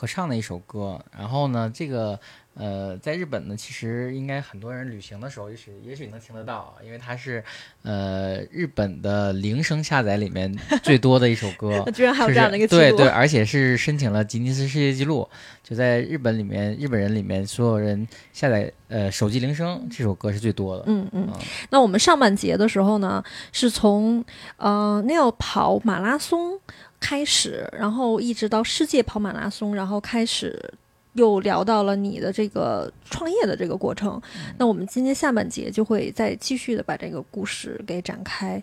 [0.00, 0.98] 合唱的一首歌。
[1.18, 2.18] 然后呢，这个
[2.54, 7.44] 呃在日本呢，其实应该很多人旅行的时候，也许也许能听得到，因为它是
[7.82, 10.50] 呃日本的铃声下载里面
[10.82, 11.92] 最多的一首歌那。
[12.00, 15.28] 居然还有这样的一个记录，对对，而且是申请了吉尼斯世界纪录，
[15.62, 20.84] 就在日本里面，日本人里面所有人下载呃手机铃声这首歌是最多的。
[20.86, 21.38] 嗯嗯啊，
[21.68, 23.22] 那我们上半节的时候呢，
[23.52, 24.24] 是从
[24.56, 26.58] 呃 Neil 跑马拉松
[27.00, 30.72] 开始，然后一直到世界跑马拉松，然后开始
[31.14, 34.20] 又聊到了你的这个创业的这个过程。
[34.58, 38.62] 那我们今天下半节就会再继续的把这个故事给展开。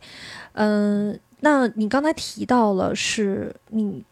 [0.53, 4.05] 嗯，那你刚才提到了是你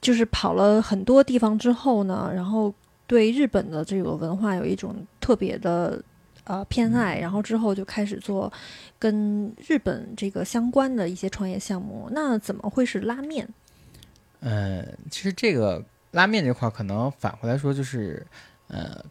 [0.00, 2.72] 就是跑了很多地方之后呢，然后
[3.06, 6.02] 对日本的这个文化有一种特别的
[6.44, 8.52] 呃偏爱，然后之后就开始做
[8.98, 12.08] 跟日本这个相关的一些创业项目。
[12.10, 13.48] 那怎么会是拉面？
[14.40, 18.26] 呃，其实这个拉面这块可能反过来说，就是
[18.68, 19.04] 呃，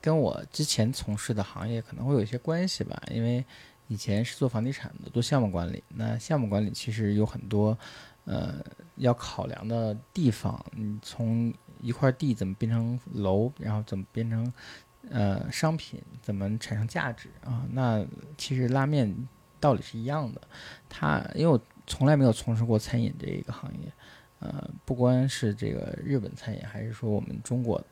[0.00, 3.00] 跟我之前从事的行业可能会有一些关系吧。
[3.10, 3.44] 因为
[3.88, 5.82] 以前是做房地产的，做项目管理。
[5.88, 7.76] 那项目管理其实有很多
[8.24, 8.54] 呃
[8.96, 10.64] 要考量的地方。
[10.72, 14.52] 你从一块地怎么变成楼，然后怎么变成
[15.10, 17.64] 呃商品，怎么产生价值啊？
[17.70, 18.04] 那
[18.36, 19.14] 其实拉面
[19.58, 20.40] 道理是一样的。
[20.88, 23.92] 它因为我从来没有从事过餐饮这一个行业。
[24.38, 27.86] 呃，不光是这个日本餐饮，还是说我们中国的，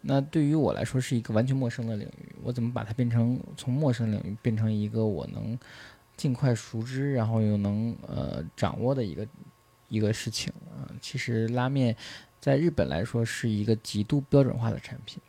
[0.00, 2.34] 那对于我来说是一个完全陌生的领域。
[2.42, 5.58] 我怎么把它变成从陌生领域变成一个我能
[6.16, 9.26] 尽快熟知，然后又能呃掌握的一个
[9.88, 11.96] 一个事情啊、其实拉面
[12.40, 15.22] 在日本来说是一个极度标准化的产品。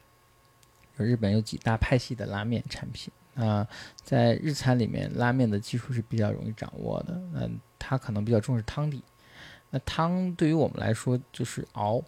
[0.98, 3.68] 日本有几大派系的拉面产品啊、
[4.02, 7.22] 在日餐里面，拉面的技术是比较容易掌握的。
[7.34, 9.04] 嗯、它可能比较重视汤底。
[9.76, 12.02] 那汤对于我们来说，就是熬，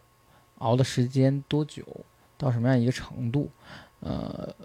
[0.60, 1.84] 熬的时间多久，
[2.38, 3.52] 到什么样一个程度，
[4.00, 4.56] 呃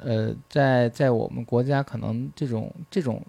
[0.00, 3.22] 呃，在在我们国家可能这种这种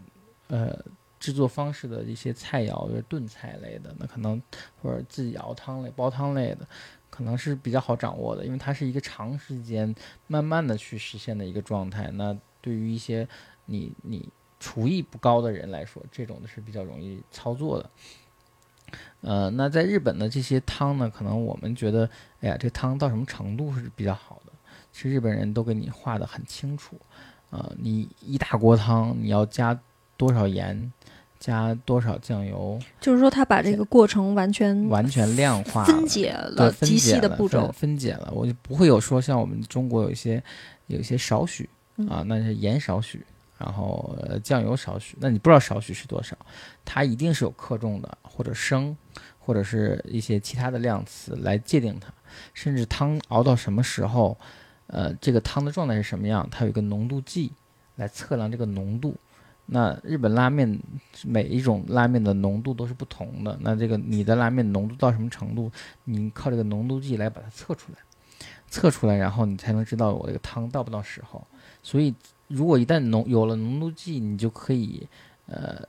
[0.48, 0.74] 呃
[1.20, 4.41] 制作方式的一些菜肴，就是炖菜类的，那可能
[4.82, 6.66] 或者自己熬汤类、煲汤类的，
[7.10, 9.93] 可能是比较好掌握的，因为它是一个长时间
[10.28, 12.10] 慢慢的去实现的一个状态。
[12.14, 13.28] 那对于一些
[13.66, 17.89] 你你厨艺不高的人来说，这种的是比较容易操作的。
[19.21, 22.09] 呃，那在日本的这些汤呢，可能我们觉得，
[22.41, 24.51] 哎呀，这汤到什么程度是比较好的？
[24.91, 26.95] 其实日本人都给你画的很清楚。
[27.49, 29.79] 呃，你一大锅汤，你要加
[30.17, 30.91] 多少盐，
[31.39, 40.41] 加多少酱油，就是说他把这个过程完全完全量化了分解了极分解了细的步骤分，分解了，我就不会有说像我们中国有一些
[40.88, 43.25] 有一些少许嗯啊，那是盐少许，
[43.58, 46.38] 然后呃酱油少许，那你不知道少许是多少，
[46.84, 48.95] 它一定是有克重的，或者升，
[49.39, 52.14] 或者是一些其他的量词来界定它，
[52.53, 54.38] 甚至汤熬到什么时候，
[54.88, 57.53] 呃，这个汤的状态是什么样，它有一个浓度计
[57.95, 59.16] 来测量这个浓度。
[59.68, 60.80] 那日本拉面
[61.24, 65.72] 每一种拉面的浓度都是不同的，那这个你的拉面浓度到什么程度，
[66.03, 67.97] 你靠这个浓度计来把它测出来，
[68.68, 71.47] 测出来，然后你才能知道我这个汤到不到时候。
[71.82, 72.14] 所以，
[72.48, 75.08] 如果一旦浓有了浓度计，你就可以
[75.48, 75.82] 呃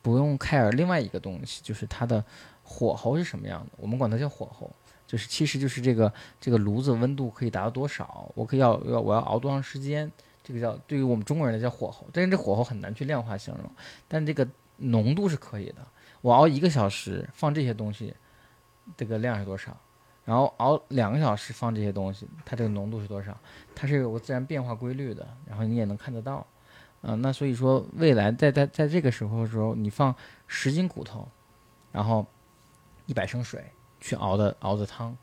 [0.00, 2.24] 不用 care 另外一个东西，就是它的
[2.62, 4.70] 火候是什么样的，我们管它叫火候。
[5.04, 6.10] 就是其实就是这个
[6.40, 10.10] 这个炉子温度可以达到多少，我可以要要我要熬多长时间，
[10.42, 13.70] 这个叫对于我们中国人来叫火候，但是这火候很难去量化形容，
[14.08, 15.86] 但这个浓度是可以的。
[16.22, 18.14] 我熬一个小时放这些东西，
[18.96, 19.76] 这个量是多少？
[20.24, 23.36] 然后熬两个小时放这些东西，它这个浓度是多少？
[23.74, 26.46] 它是有个自然变化规律的，然后你也能看得到。
[27.04, 30.14] 嗯、那所以说未来在在在这个时候的时候，你放
[30.46, 31.26] 十斤骨头，
[31.90, 32.24] 然后
[33.06, 33.64] 一百升水
[34.00, 35.16] 去熬的熬的汤，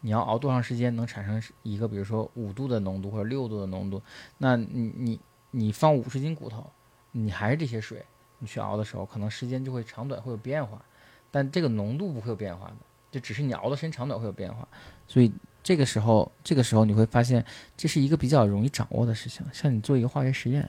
[0.00, 4.00] 你要熬多长时间能产生一个比如说五度的浓度或者六度的浓度？
[4.38, 6.70] 那你你你放五十斤骨头，
[7.12, 8.02] 你还是这些水，
[8.38, 10.82] 你去熬的时候，可能时间就会长短会有变化，
[11.30, 12.76] 但这个浓度不会有变化的，
[13.16, 14.68] 就只是你熬的时间长短会有变化。
[15.08, 17.42] 所以这个时候，这个时候你会发现，
[17.74, 20.68] 这是一个比较容易掌握的事情，像你做一个化学实验，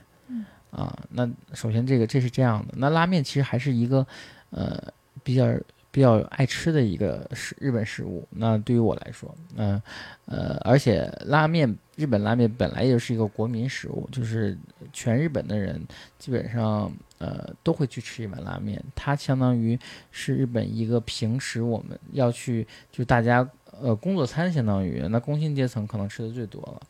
[0.71, 2.73] 啊，那首先这个这是这样的。
[2.77, 4.07] 那拉面其实还是一个
[4.51, 4.81] 呃
[5.23, 5.45] 比较
[5.97, 8.23] 比较爱吃的一个食日本食物。
[8.29, 9.81] 那对于我来说，嗯
[10.27, 14.55] 呃，而且拉面日本拉面本来也是一个国民食物，就是
[14.93, 15.81] 全日本的人
[16.19, 18.79] 基本上呃都会去吃一碗拉面。
[18.93, 19.75] 它相当于
[20.11, 23.49] 是日本一个平时我们要去就大家
[23.81, 26.81] 呃工作餐，相当于那工薪阶层可能吃的最多了。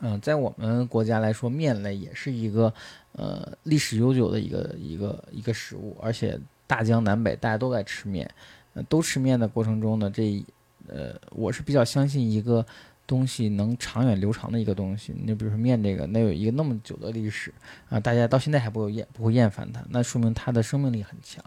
[0.00, 2.72] 嗯，在我们国家来说，面类也是一个
[3.12, 8.30] 呃历史悠久的一个一个一个食物，而且大江南北大家都在吃面，
[8.74, 10.44] 呃，都吃面的过程中呢，这
[10.86, 12.64] 呃我是比较相信一个
[13.06, 15.14] 东西能长远流长的一个东西。
[15.24, 17.52] 你比如说面这个，那有一个那么久的历史
[17.88, 21.42] 啊，大家到现在还不会厌不会厌烦它，那说明它的生命力很强。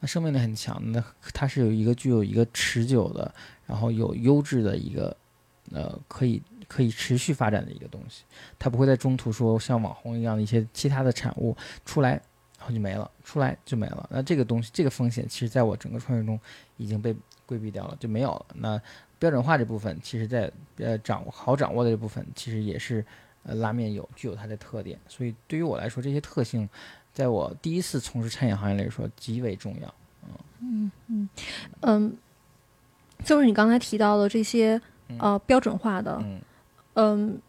[0.00, 1.02] 那生命力很强，那
[1.32, 3.34] 它是有一个具有一个持久的，
[3.66, 5.16] 然后有优质的一个
[5.72, 8.24] 呃可以可以持续发展的一个东西，
[8.58, 11.56] 它不会在中途说像网红一样的一些其他的产物
[11.86, 12.20] 出来，
[12.68, 14.08] 后就没了，出来就没了。
[14.12, 16.38] 那这个东西这个风险，其实在我整个创业中
[16.76, 17.16] 已经被
[17.46, 18.46] 规避掉了，就没有了。
[18.54, 18.80] 那
[19.18, 23.04] 标准化这部分，其实在呃掌握好掌握的这部分，其实也是
[23.42, 26.68] 呃拉面有具有它的特点，所以对于我来说，这些特性，
[27.12, 29.94] 在我第一次从事餐饮行业来说极为重要。
[30.60, 31.28] 嗯嗯
[31.80, 32.16] 嗯，
[33.24, 34.80] 就是你刚才提到的这些
[35.18, 36.40] 呃标准化的，嗯。
[37.00, 37.40] 嗯，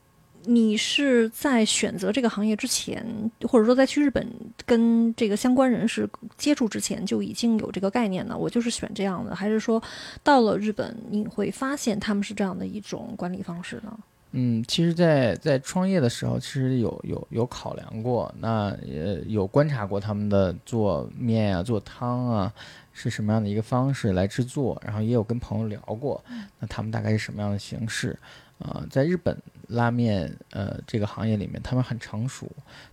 [0.52, 3.06] 你是在选择这个行业之前，
[3.44, 4.28] 或者说在去日本
[4.66, 8.36] 跟这个相关人士接触之前就已经有这个概念呢？
[8.36, 9.82] 我就是选这样的，还是说
[10.24, 13.96] 到了日本你会发现他们是这样的一种管理方式呢？
[14.32, 22.52] 嗯，其实在，在创业的时候，其实有有有考量过，那也有观察过他们的做面啊、做汤啊
[22.92, 26.24] 是什么样的一个方式来制作，然后也有跟朋友聊过，
[26.60, 28.18] 那他们大概是什么样的形式？
[28.60, 29.38] 啊、在日本
[29.68, 32.46] 拉面呃这个行业里面，他们很成熟，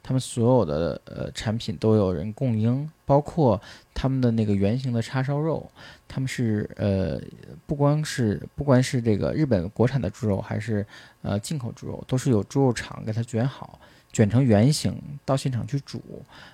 [0.02, 3.60] 他们所有的呃产品都有人供应，包括
[3.92, 5.68] 他们的那个圆形的叉烧肉，
[6.06, 7.20] 他们是呃
[7.66, 10.86] 不光是不光是这个日本国产的猪肉，还是
[11.22, 13.80] 呃进口猪肉，都是有猪肉厂给它卷好，
[14.12, 16.00] 卷成圆形，到现场去煮，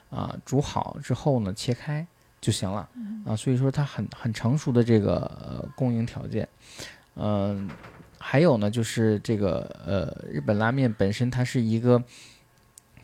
[0.09, 2.07] 啊、煮好之后呢切开
[2.41, 2.89] 就行了，
[3.27, 6.49] 啊，所以说它很很成熟的这个呃供应条件，
[7.17, 7.69] 嗯、
[8.23, 12.03] 还有呢就是这个呃日本拉面本身它是一个。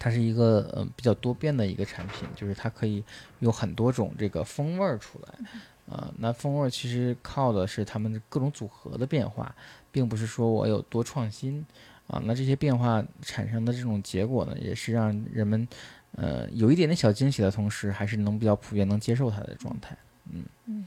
[0.01, 3.03] 它是一个呃比较多变的一个产品，就是它可以
[3.41, 9.53] 有很多种这个风味儿出来，啊、那风味儿其实靠的是它们各种组合的变化，
[9.91, 11.67] 并不是说我有多创新
[12.07, 12.23] 啊。
[12.25, 15.67] 那这些变化产生的这种结果呢，也是让人们
[16.13, 19.99] 呃有一点点小惊喜的同时，还是能比较普遍能接受它的状态。
[20.31, 20.87] 嗯嗯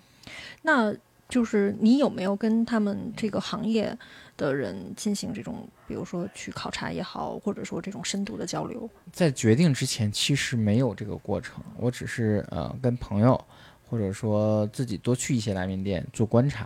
[0.61, 0.95] 那
[1.31, 3.97] 就是你有没有跟他们这个行业
[4.35, 8.87] 的人进行这种，比如说去考察也好，或者说这种深度的交流？
[9.13, 13.41] 在决定之前，其实没有这个过程，我只是呃跟朋友，
[13.89, 16.65] 或者说自己多去一些拉面店做观察，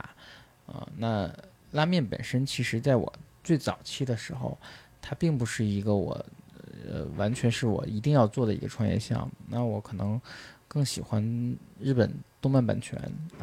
[0.65, 1.31] 啊、那
[1.71, 3.13] 拉面本身其实在我
[3.43, 4.57] 最早期的时候，
[4.99, 6.25] 它并不是一个我
[6.89, 10.19] 呃完全是我一定要做的一个创业项目，那我可能
[10.67, 11.21] 更喜欢
[11.79, 12.11] 日本
[12.45, 12.95] 动漫版权。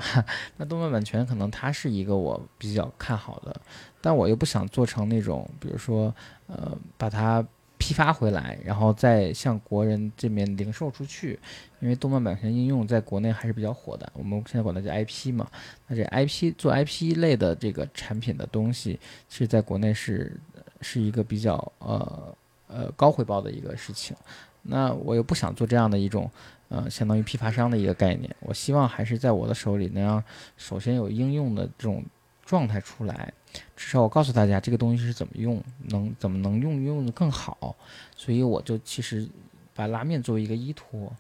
[0.57, 3.61] 那动漫版权可能它是一个我比较看好的，
[4.00, 6.14] 但我又不想做成那种，比如说
[6.46, 7.44] 呃把它
[7.78, 11.36] 批发回来，然后再向国人这边零售出去，
[11.80, 15.50] 因为动漫版权应用在国内还是比较火的，我们现在管它叫 IP 嘛。
[15.88, 20.38] 那这 IP 做 IP 类的这个产品的东西，其实在国内是
[20.80, 22.36] 是一个比较呃
[22.68, 24.16] 呃高回报的一个事情。
[24.64, 26.30] 那我又不想做这样的一种
[26.73, 30.25] 呃相当于批发商的一个概念，我希望还是在我的手里能让
[30.57, 32.03] 首先有应用的这种
[32.47, 33.31] 状态出来，
[33.77, 37.77] 至少我告诉大家这个东西是怎么用，能怎么能用用的更好。
[38.16, 39.29] 所以我就其实
[39.75, 41.12] 把拉面作为一个依托。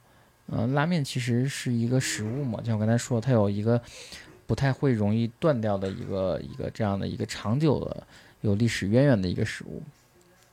[0.54, 3.80] 嗯、拉面其实是一个食物嘛，像我刚才说，它有一个
[4.46, 8.06] 不太会容易断掉的一个一个这样的一个长久的
[8.40, 9.82] 有历史渊源的一个食物。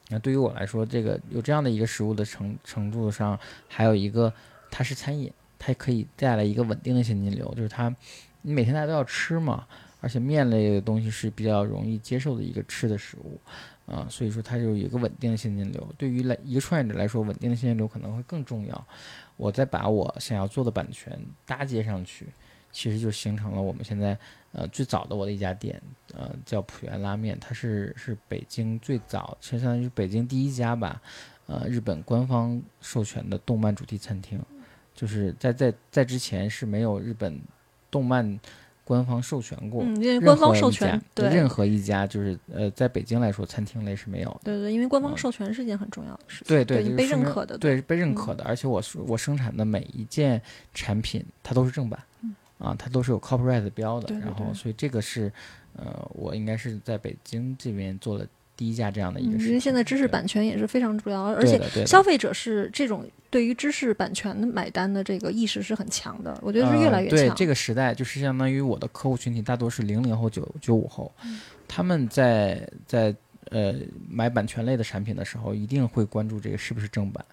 [0.10, 3.38] 那对于我来说，这个有这样的一个食物的程程度上，
[3.68, 4.32] 还有一个
[4.70, 7.96] 它是餐饮，它可以带来一个稳定的现金流，就是它
[8.42, 9.68] 你每天大家都要吃嘛，
[10.02, 13.40] 而且面类的东西是比较容易接受的一个吃的食物。
[13.86, 15.96] 啊，所以说它就有一个稳定的现金流。
[15.98, 18.88] 对于来一个创业者来说，稳定的现金流可能会更重要。
[19.36, 22.28] 我再把我想要做的版权搭接上去，
[22.72, 24.16] 其实就形成了我们现在
[24.52, 25.82] 呃最早的我的一家店，
[26.14, 31.02] 呃叫浦原拉面，它是是北京最早，其实相当于北京第一家吧，
[31.48, 34.40] 呃日本官方授权的动漫主题餐厅，
[35.00, 37.40] 就是在在在之前是没有日本
[37.90, 38.38] 动漫
[38.84, 39.82] 官方授权过。
[39.86, 44.40] 嗯，因为任官方授权家，对任何一家就是呃，在北京来说，餐厅类是没有的。
[44.44, 50.42] 对对，因为官方嗯授权是一件很重要的事情，对对，你被认可的，对被认嗯可的，而且我是我生产的每一件
[50.74, 51.98] 产品，它都是正版，
[52.58, 54.14] 啊，它都是有 copyright 标的。
[54.20, 55.32] 然后，所以这个是，
[55.78, 58.28] 呃，我应该是在北京这边做了
[58.60, 59.46] 第一家这样的一个事情。
[59.46, 67.18] 嗯因为现在知识版权也是非常重要，而且消费者是这种对于知识版权的买单的这个意识是很强的，我觉得是越来越强。
[67.18, 73.16] 呃对这个时代，就是相当于我的客户群体大多是零零后、九九五后，嗯他们在在
[73.52, 73.74] 呃
[74.10, 77.24] 买版权类的产品的时候，一定会关注这个是不是正版。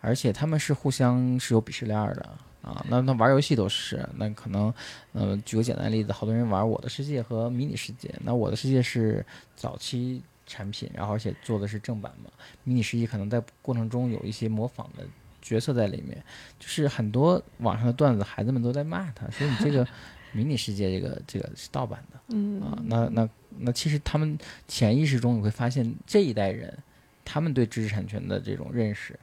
[0.00, 2.22] 而且他们是互相是有鄙视链儿的
[2.62, 2.84] 啊。
[2.88, 4.72] 那那玩游戏都是，那可能，
[5.12, 12.30] 呃，举个简单的例子，好多人玩《我的世界》和《迷你世界》，那《我的世界》是早期产品，然后而且做的是正版嘛，
[12.64, 15.04] 《迷你世界》可能在过程中有一些模仿的
[15.40, 16.22] 角色在里面，
[16.58, 19.84] 就是很多网上的段子，孩子们都在骂他，说你这个
[20.32, 22.20] 《迷你世界》这个这个是盗版的。
[22.28, 23.28] 嗯啊，那那
[23.58, 26.76] 那其实他们潜意识中你会发现，这一代人
[27.24, 29.18] 他们对知识产权的这种认识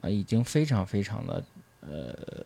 [0.00, 1.44] 啊，已经非常非常的
[1.80, 2.44] 呃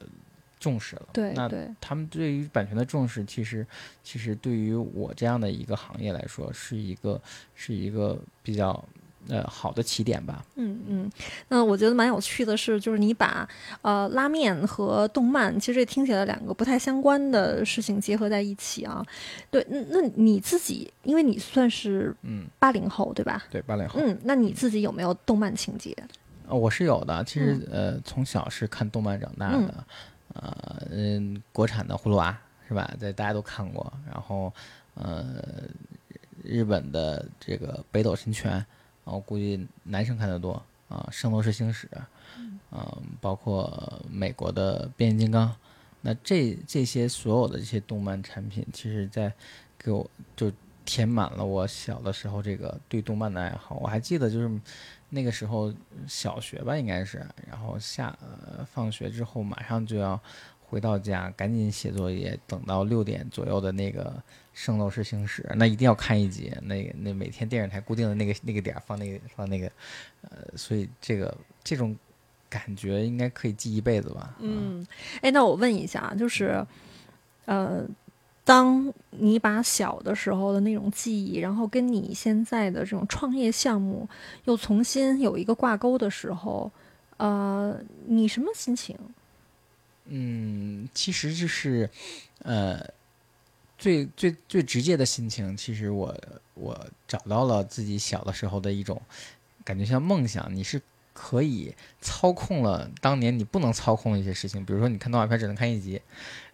[0.65, 1.03] 重视了。
[1.13, 3.67] 那对那，他们对于版权的重视，其实
[4.03, 7.21] 其实对于我这样的一个行业来说，是一个
[7.55, 8.83] 是一个比较
[9.29, 10.43] 呃好的起点吧。
[10.55, 11.11] 嗯嗯，
[11.49, 13.47] 那我觉得蛮有趣的是，就是你把
[13.83, 19.05] 呃拉面和动漫，其实这听起来两个不太相关的事情结合在一起啊。
[19.51, 23.45] 对，那那你自己，因为你算是嗯，八零后对吧？
[23.51, 24.01] 对，八零后。
[24.01, 25.95] 嗯，那你自己有没有动漫情节？
[26.47, 27.25] 呃，我是有的。
[27.25, 29.85] 其实、呃，从小是看动漫长大嗯的，
[30.35, 32.37] 呃，嗯，国产的葫芦娃
[32.69, 32.95] 是吧？
[32.99, 33.93] 在大家都看过。
[34.07, 34.53] 然后，
[34.95, 35.43] 呃，
[36.43, 38.65] 日本的这个北斗神拳，
[39.05, 41.89] 我估计男生看的多啊，圣斗士星矢，
[42.71, 45.55] 嗯、包括美国的变形金刚。
[46.01, 49.33] 那这这些所有的这些动漫产品，其实在
[49.79, 50.53] 给我就
[50.95, 53.77] 填满了我小的时候这个对动漫的爱好。
[53.83, 54.49] 我还记得就是
[55.11, 55.75] 那个时候
[56.07, 60.21] 小学吧，应该是，然后下呃放学之后马上就要
[60.61, 64.05] 回到家，赶紧写作业，等到六点左右的那个
[64.53, 66.53] 《圣斗士星矢》，那一定要看一集。
[66.63, 69.67] 那那每天电视台固定的那个那个点儿放那个放那个，
[70.23, 71.97] 呃，所以这个这种
[72.49, 74.37] 感觉应该可以记一辈子吧。
[74.39, 74.87] 嗯，
[75.23, 76.65] 哎，那我问一下，就是，
[77.47, 77.85] 呃，
[78.45, 84.07] 当你把小的时候的那种记忆，然后跟你现在的这种创业项目
[84.45, 86.71] 又重新有一个挂钩的时候，
[87.17, 87.75] 呃，
[88.07, 88.95] 你什么心情？
[90.07, 91.89] 嗯，其实就是，
[92.41, 92.87] 呃，
[93.79, 96.15] 最最最直接的心情，其实我
[96.53, 99.01] 我找到了自己小的时候的一种
[99.65, 100.83] 感觉，像梦想，你是
[101.15, 105.99] 可以操控了当年你不能操控的一些事情，比如说你看动画片只能看一集，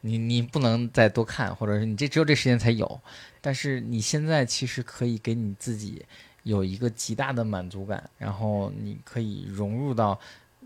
[0.03, 3.01] 你你不能再多看，或者是你这只有这时间才有，
[3.41, 6.07] 但是你现在其实可以给你自己
[6.45, 10.21] 有一个极大的满足感，然后你可以融入到。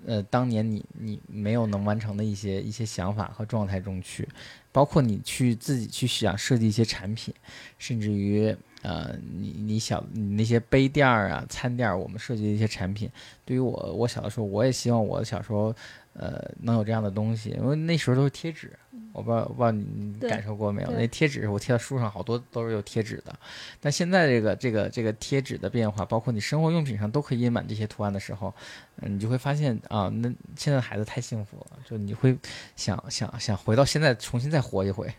[0.07, 4.29] 呃，当年你你没有能完成的一些一些想法和状态中去，
[4.71, 7.33] 包括你去自己去想设计一些产品，
[7.79, 8.55] 甚至于
[8.85, 13.11] 呃，你你小你那些杯垫儿啊、餐垫儿，我们设计的一些产品，
[13.45, 15.75] 对于我我小的时候，我也希望我小时候
[16.13, 18.79] 呃能有这样的东西，因为那时候都是贴纸，
[19.15, 19.87] 我不知道我不知道你
[20.21, 20.91] 你感受过没有？
[20.93, 23.35] 那贴纸我贴到书上好多都是有贴纸的，
[23.81, 28.55] 但现在这个这个这个贴纸的变化，包括你生活用品上都可以印满这些图案的时候，
[29.01, 32.37] 嗯，你就会发现啊，那现在的孩子太幸福了，就你会
[32.77, 35.11] 想想想回到现在重新再活一回，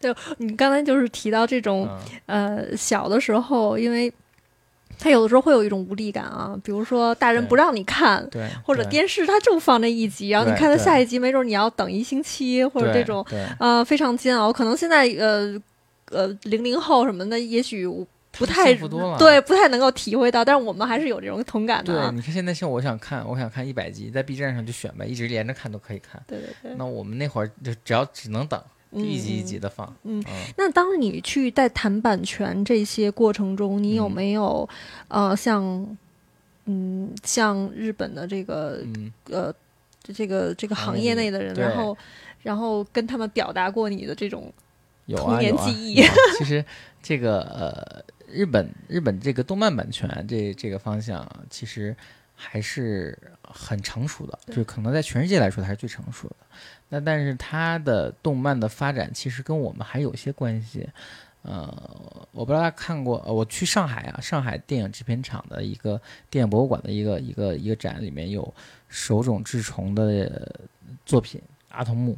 [0.38, 1.88] 你刚才就是提到这种
[2.26, 4.12] 嗯，呃，小的时候，因为
[4.98, 14.52] 他有的时候会有一种无力感啊，比如说大人不让你看，对，或者电视它就放这一集，然后你看它对下一集，没准你要等一星期，或者这种对呃非常煎熬。
[14.52, 15.60] 可能现在呃
[16.10, 17.88] 呃零零后什么的，也许
[18.36, 18.74] 不太
[19.16, 22.10] 对，不太能够体会到，但是我们还是有这种同感的对，啊。
[22.12, 26.20] 你看现在像我想看，我想看一百集，在 B 站上就选呗，一直连着看都可以看。
[26.26, 26.72] 对对对。
[26.76, 28.64] 那我们那会儿就只要只能等，就
[29.00, 29.86] 一集一集的放。
[30.04, 30.32] 嗯嗯。
[30.56, 34.12] 那当你去在谈版权这些过程中，你有嗯。
[34.12, 34.68] 没有、
[35.08, 35.96] 呃像
[36.66, 39.54] 嗯像日本的这个嗯，呃
[40.02, 41.96] 这个这个行行业内的人，然后
[42.42, 44.52] 然后跟他们表达过你的这种
[45.16, 46.02] 童年记忆
[46.38, 46.64] 其实
[47.02, 51.94] 这个呃，日本日本这个动漫版权这这个方向，其实
[52.34, 56.36] 还是很成熟的，就可能在全世界来说它是最成熟的。
[56.88, 60.88] 那但是它的动漫的发展其实跟我们还有些关系。
[61.42, 68.54] 呃，我不知道大家看过，呃我去上海啊，上海电影制片厂的一个电影博物馆的一个一个一个展，里面有
[68.88, 70.66] 手冢治虫的呃
[71.04, 72.12] 作品《阿童木》，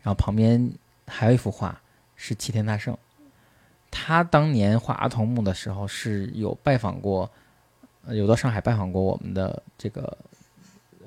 [0.00, 0.72] 然后旁边
[1.06, 1.78] 还有一幅画
[2.14, 2.96] 是齐天大圣，
[3.90, 7.30] 他当年画阿童木的时候是有拜访过，呃
[8.10, 10.18] 有到上海拜访过我们的这个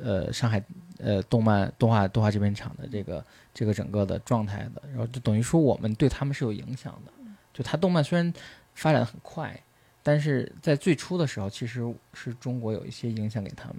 [0.02, 0.64] 呃上海
[0.97, 3.24] 呃动漫动画动画制片厂的这个
[3.54, 7.12] 这个整个的状态的，然后就等于说我们对他们是有影响的。
[7.54, 8.34] 就他动漫虽然
[8.74, 9.60] 发展得很快，
[10.02, 13.78] 但是在最初的时候，其实是中国有一些影响给他们，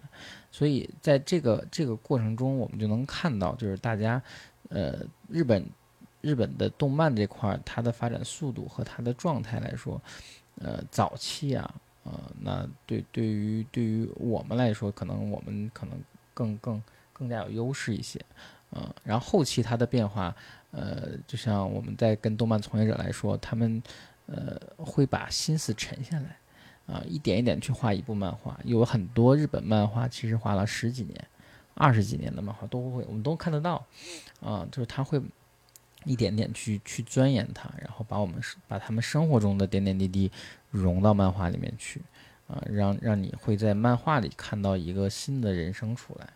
[0.50, 4.22] 所以在这个这个过程中，我们就能看到，就是大家
[4.68, 4.98] 呃
[5.28, 5.64] 日本
[6.20, 9.98] 日本的动漫这块儿，它的发展速度和它的状态来说，
[10.60, 15.98] 呃早期啊，呃那对对于对于我们来说，可能我们可能
[16.32, 16.82] 更更
[17.12, 18.20] 更加有优势一些。
[18.72, 20.34] 嗯，然后后期它的变化，
[20.70, 23.82] 呃，就像我们在跟动漫从业者来说，他们
[24.26, 26.36] 呃会把心思沉下来，
[26.86, 28.56] 啊、一点一点去画一部漫画。
[28.64, 31.26] 有很多日本漫画其实画了十几年、
[31.74, 33.84] 二十几年的漫画都会，我们都看得到，
[34.40, 35.20] 啊、就是他会
[36.04, 40.30] 一点点去去钻研它，然后把我们把他们生活中的点点滴滴
[40.70, 42.00] 融到漫画里面去，
[42.46, 46.28] 啊、让让你会在漫画里看到一个新的人生出来。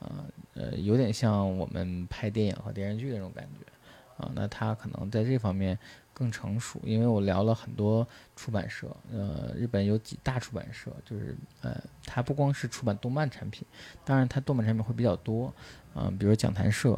[0.00, 5.78] 啊，呃，有点像我们拍电影和电视剧那种感觉，啊，那他可能在这方面
[6.14, 13.66] 更成熟，因为我聊了很多出版社，呃，日本有几大出版社，就是呃，它不光是出版动漫产品，
[14.02, 15.52] 当然它动漫产品会比较多，
[15.92, 16.94] 啊、比如讲谈社，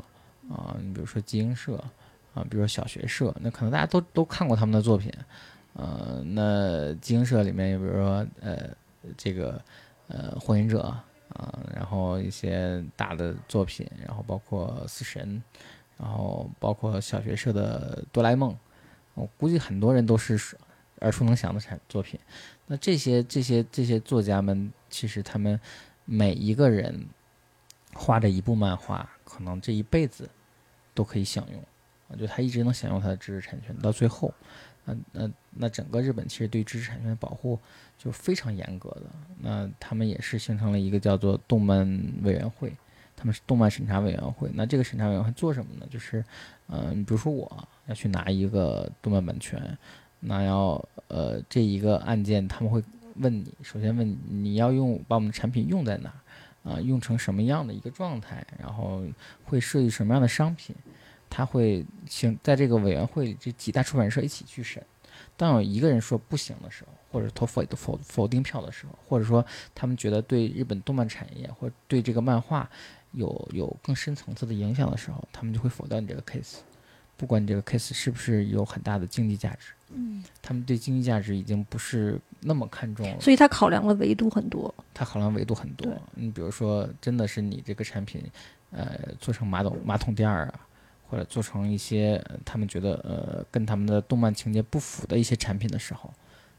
[0.49, 1.83] 啊、你比如说集英社，
[2.35, 5.13] 啊，比如说小学社，那可能大家都都看过他们的作品，
[5.75, 8.69] 呃，那集英社里面，比如说呃，
[9.17, 9.63] 这个
[10.09, 10.95] 呃，火影者。
[11.35, 15.43] 啊，然后一些大的作品，然后包括死神，
[15.97, 18.55] 然后包括小学社的哆啦 A 梦，
[19.15, 20.39] 我估计很多人都是
[21.01, 22.21] 耳熟能详的产作品。
[22.67, 25.59] 那这些这些这些作家们，其实他们
[26.05, 27.07] 每一个人
[27.95, 30.29] 画的一部漫画，可能这一辈子
[30.93, 31.63] 都可以享用，
[32.17, 34.33] 就他一直能享用他的知识产权到最后。
[34.85, 37.57] 那那那整个日本其实对知识产权的保护
[37.97, 39.03] 就非常严格的。
[39.39, 41.87] 那他们也是形成了一个叫做动漫
[42.25, 42.73] 委员会，
[43.15, 44.51] 他们是动漫审查委员会。
[44.55, 45.87] 那这个审查委员会做什么呢？
[45.89, 46.25] 就是，
[46.67, 49.79] 呃，你比如说我要去拿一个动漫版权，
[50.19, 52.83] 那要呃这一个案件他们会
[53.19, 56.19] 问你，首先问你要用把我们的产品用在哪儿
[56.73, 59.05] 啊、用成什么样的一个状态，然后
[59.45, 60.75] 会设计什么样的商品。
[61.35, 64.85] 他会请在这个委员会里，这几大出版社一起去审。
[65.35, 72.69] 当有一个人说不行的时候，或者投否否否定票的时候，或者说他们觉得对日本动漫产业或者对这个漫画
[73.13, 76.57] 有有更深层次的影响的时候，他们就会否掉你这个 case，
[77.17, 79.73] 不管你这个 case 是不是有很大的经济价值。
[79.95, 84.75] 嗯，他们对经济价值已经不是那么看重了，所以他考量的维度很多。
[84.95, 85.91] 他考量维度很多。
[86.15, 88.23] 你比如说，真的是你这个产品，
[88.71, 90.67] 呃，做成马桶马桶垫儿啊，
[91.13, 96.11] 或者做成一些他们觉得呃跟他们的动漫情节不符的一些产品的时候，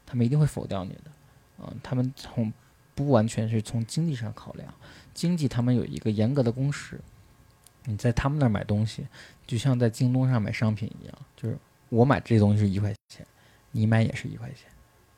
[0.06, 1.10] 他们一定会否掉你的。
[1.58, 2.52] 嗯、他们从
[2.94, 4.72] 不完全是从经济上考量，
[5.12, 7.00] 经济他们有一个严格的公式。
[7.86, 9.08] 你在他们那儿买东西，
[9.44, 13.26] 就像在京东上买商品一样，就是我买这东西是一块钱，
[13.72, 14.70] 你买也是一块钱，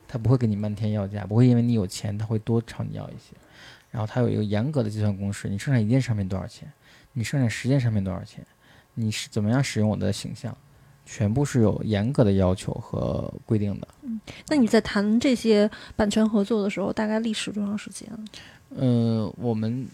[0.08, 3.36] 他不会给你漫天要价，不会因为你有钱他会多朝你要一些。
[3.90, 6.72] 然后他有一个严格的计算公式，你生产一件商品多少钱，
[7.12, 8.44] 你生产十件商品多少钱，
[8.96, 10.56] 你是怎么样使用我的形象，
[11.04, 13.86] 全部是有严格的要求和规定的。
[14.02, 18.08] 嗯那你在谈这些版权合作的时候，大概历时多长时间？
[18.70, 19.86] 嗯，我们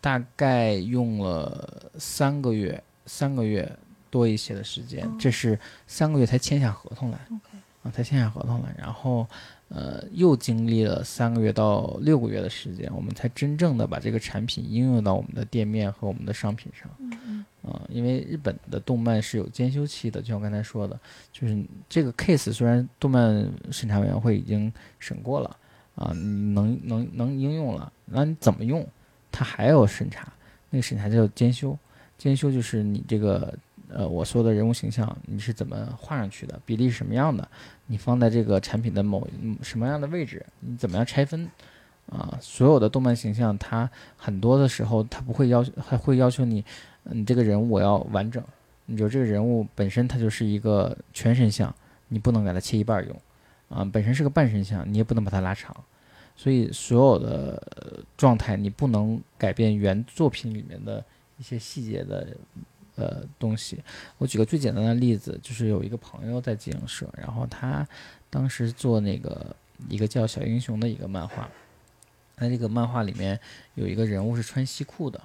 [0.00, 3.70] 大概用了三个月，三个月
[4.10, 7.18] 多一些的时间，这是三个月才签下合同来。
[7.30, 9.26] OK 啊，才签下合同来，然后
[9.68, 16.90] 呃，又经历了三个月到六个月的时间，我们才真正的把这个产品应用到我们的店面和我们的商品上。
[17.00, 20.98] 嗯啊、因为日本的动漫是有监修期的，就像我刚才说的，
[21.30, 25.56] 就是这个 case 虽然动漫审查委员会已经审过了，
[25.94, 28.86] 啊，你能能能应用了，那你怎么用，
[29.30, 30.32] 它还要审查，
[30.70, 31.76] 那个审查叫监修，
[32.16, 33.52] 监修就是你这个
[33.88, 37.48] 呃我说的人物形象你是怎么画上去的，比例是什么样的，
[37.86, 39.26] 你放在这个产品的某
[39.62, 41.48] 什么样的位置，你怎么样拆分。
[42.10, 46.64] 啊，所有的动漫形象，它很多的时候，它不会要求，还会要求你，
[47.02, 48.42] 你这个人物我要完整，
[48.86, 51.74] 你就这个人物本身它就是一个全身像，
[52.08, 53.14] 你不能给它切一半用，
[53.68, 55.76] 啊，本身是个半身像，你也不能把它拉长，
[56.34, 57.62] 所以所有的
[58.16, 61.04] 状态你不能改变原作品里面的
[61.36, 62.26] 一些细节的
[62.98, 63.82] 呃东西。
[64.18, 67.86] 我举个最简单的例子，就是有一个朋友在集影社，然后他
[68.28, 69.54] 当时做那个
[69.88, 71.48] 一个叫小英雄的一个漫画，
[72.36, 73.38] 那这个漫画里面
[73.76, 75.22] 有一个人物是穿西裤的。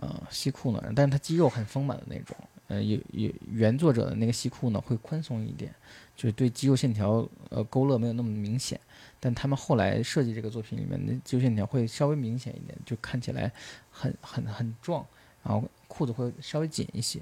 [0.00, 2.36] 呃，西裤呢，但是他肌肉很丰满的那种。
[2.68, 5.74] 呃，有有原作者的那个西裤呢会宽松一点，
[6.14, 8.78] 就是对肌肉线条呃勾勒没有那么明显。
[9.18, 13.50] 但他们后来设计这个作品里面的肌肉线条会稍微明显一点，就看起来
[13.90, 15.04] 很很很壮，
[15.48, 17.18] 然后裤子会稍微紧一些，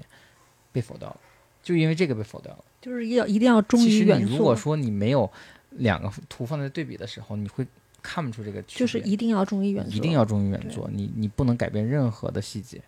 [0.73, 1.17] 被否掉了，
[1.63, 2.65] 就因为这个被否掉了。
[2.81, 5.29] 就是要一定要忠其于原实你如果，说你没有
[5.71, 7.65] 两个图放在对比的时候，你会
[8.01, 8.79] 看不出这个区别。
[8.79, 12.81] 就是一定要忠于原作，一定要忠于原对作，你你不能改变任何的细节，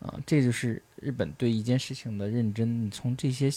[0.00, 2.84] 啊，这就是日本对一件事情的认真。
[2.84, 3.48] 你从这些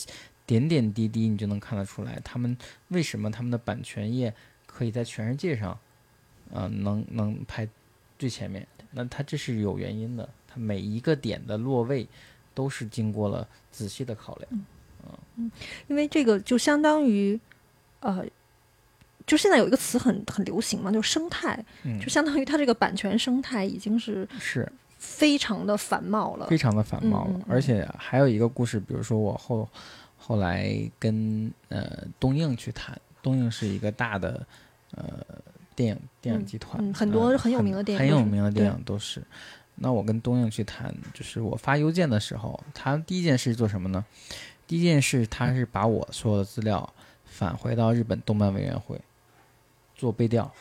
[0.45, 2.55] 点点滴滴，你就能看得出来，他们
[2.89, 4.31] 为什么他们的版权业
[4.67, 5.71] 可以在全世界上，
[6.53, 7.67] 啊，能能排
[8.19, 8.67] 最前面。
[8.91, 12.07] 那它这是有原因的，它每一个点的落位
[12.53, 14.65] 都是经过了仔细的考量。
[15.37, 15.51] 嗯。
[15.87, 17.39] 因为这个就相当于，
[18.01, 18.23] 呃，
[19.25, 21.99] 就现在有一个词很很流行嘛，就是生态，嗯。
[21.99, 24.71] 就，相当于它这个版权生态已经是是。
[24.99, 26.47] 非常的繁茂了。
[26.47, 26.57] 非。
[26.57, 29.67] 常的繁茂了，而且还有一个故事，比如说我后
[30.17, 34.47] 后来跟呃东映去谈，东映是一个大的
[34.95, 35.03] 呃
[35.75, 39.21] 电影电影嗯集团，嗯很多呃很有名的电影很有名的电影都是。
[39.75, 44.05] 那我跟东映去谈，就是我发邮件的时候，他第一件事做什么呢？
[44.65, 46.93] 第一件事，他是把我所有的资料
[47.25, 48.99] 返回到日本动漫委员会
[49.95, 50.51] 做背调，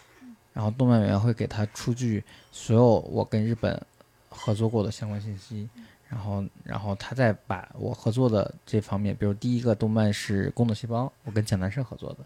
[0.52, 3.80] 然后动漫委员会给他出具所有我跟日本
[4.28, 5.68] 合作过的相关信息，
[6.08, 12.18] 然后然后他再把我合作的这方面，比如第一个动漫是《工作细胞》，我跟讲谈社合作的，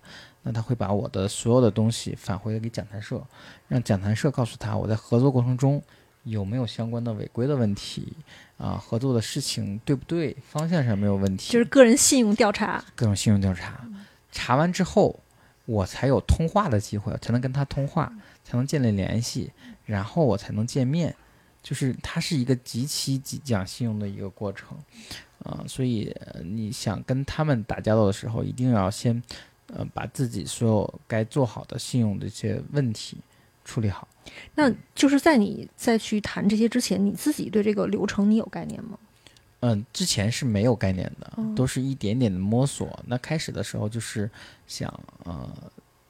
[0.42, 3.22] 那他会把我的所有的东西返回给讲谈社，
[3.68, 5.82] 让讲谈社告诉他我在合作过程中
[6.26, 8.12] 有没有相关的违规的问题
[8.58, 13.86] 啊，合作的事情对不对，方向上没有问题，就是个人信用调查，各种信用调查，
[14.30, 15.18] 查完之后，
[15.64, 18.12] 我才有通话的机会，才能跟他通话，
[18.44, 19.52] 才能建立联系，
[19.84, 21.14] 然后我才能见面。
[21.62, 24.78] 就是它是一个极其极讲信用的一个过程，
[25.42, 29.20] 啊、所以呃你想跟他们打交道的时候，一定要先
[29.74, 33.16] 呃把自己所有该做好的信用的一些问题
[33.64, 34.06] 处理好。
[34.54, 38.98] 那就是在你再去谈这些之前，你自己对这个流程你有概念吗？
[39.60, 43.02] 嗯，之前是没有概念的，嗯都是一点点的摸索。
[43.06, 44.30] 那开始的时候就是
[44.66, 44.88] 想，
[45.24, 45.48] 呃，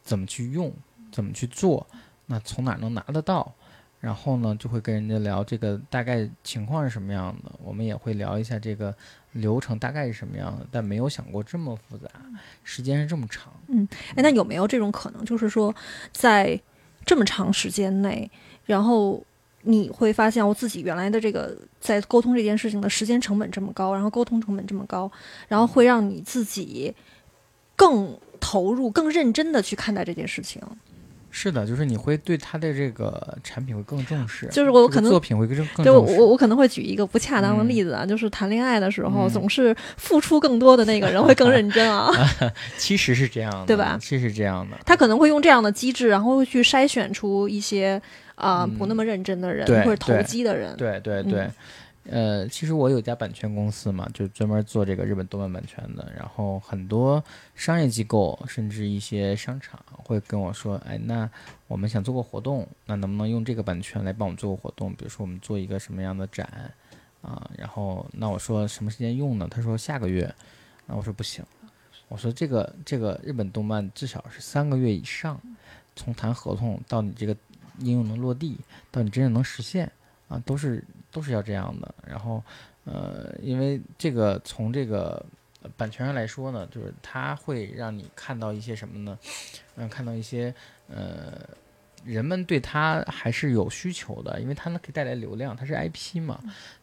[0.03, 0.73] 怎么去用，
[1.12, 1.87] 怎么去做，
[2.27, 3.55] 那从哪儿能拿得到？
[3.99, 8.95] 然后呢，就会跟人家聊这个大概情况是什么样的，我们也会聊一下这个
[9.33, 12.09] 流程大概是什么样的，但没有想过这么复杂，
[12.62, 13.53] 时间是这么长。
[13.69, 15.75] 嗯哎，那有没有这种可能，就是说，
[16.12, 16.61] 在
[17.07, 18.30] 这么长时间内，
[18.64, 19.24] 然后
[19.62, 25.11] 你会发现我自己原来的这个在沟通这件事情的时间成本这么高，然后沟通成本这么高，
[25.48, 26.94] 然后会让你自己
[27.74, 30.61] 更投入、更认真的去看待这件事情。
[31.39, 36.18] 是的，就是你会对他的这个产品会更重视，就是我这个可能作品会更更对我重视。
[36.18, 42.11] 我我可能会举一个不恰当的嗯例子啊，就是谈恋爱的时候，嗯总是付出更多的那个人会更认真啊。
[42.78, 44.78] 其实是这样的，对吧其实是这样的。
[44.87, 48.01] 他可能会用这样的机制，然后会去筛选出一些
[48.37, 50.74] 啊、嗯不那么认真的人或者投机的人。
[50.78, 51.53] 对对对，嗯
[52.09, 56.12] 呃，其实我有家版权公司嘛，就专门做这个日本动漫版权的。
[56.16, 57.22] 然后很多
[57.54, 61.28] 商业机构，甚至一些商场会跟我说：“哎，那
[61.66, 64.94] 我们想做个活动，那能不能用这个版权来帮我们做个活动？
[64.94, 66.70] 比如说我们做一个什么样的展
[67.22, 69.48] 啊？”然后那我说什么时间用呢？
[69.50, 70.32] 他说下个月。
[70.88, 71.44] 那我说不行，
[72.07, 75.40] 我说这个这个日本动漫至少是三个月以上，
[75.96, 77.36] 从谈合同到你这个
[77.80, 78.57] 应用能落地，
[78.92, 79.90] 到你真正能实现
[80.28, 80.84] 啊，都是
[81.17, 81.95] 都是要这样的。
[82.07, 82.45] 然后，
[82.85, 85.25] 呃，因为这个从这个
[85.62, 89.19] 呃版权上来说呢，就是它会让你看到一些什么呢？
[89.77, 90.55] 嗯，看到一些
[90.89, 91.41] 呃，
[92.05, 96.39] 人们对它还是有需求的，因为它能可以带来流量，它是 IP 嘛。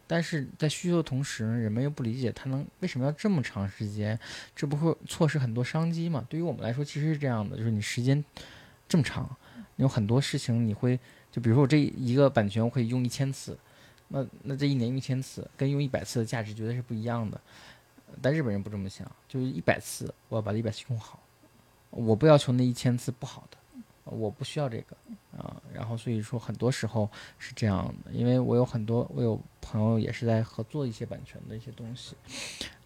[0.07, 4.19] 但是在需求的同时呢，人们又不理解它能为什么要这么长时间，
[4.55, 6.25] 这不会错失很多商机嘛？
[6.27, 8.23] 对于我们来说，其实是这样的，就是你时间
[8.89, 9.35] 这么长，
[9.77, 10.99] 有很多事情你会，
[11.31, 13.57] 就比如说我这一个版权我可以用一千次，
[14.07, 17.39] 那那这一年用一千次，跟用一百次的价值绝对是不一样的。
[18.21, 21.19] 但日本人不这么想，就是一百次我要把这一百次用好，
[21.89, 23.57] 我不要求那一千次不好的，
[24.03, 24.95] 我不需要这个
[25.35, 25.59] 啊。
[25.73, 32.15] 然后所以说很多时候是这样的，因为我有很多我有朋友也是在合作一些版权的一些东西，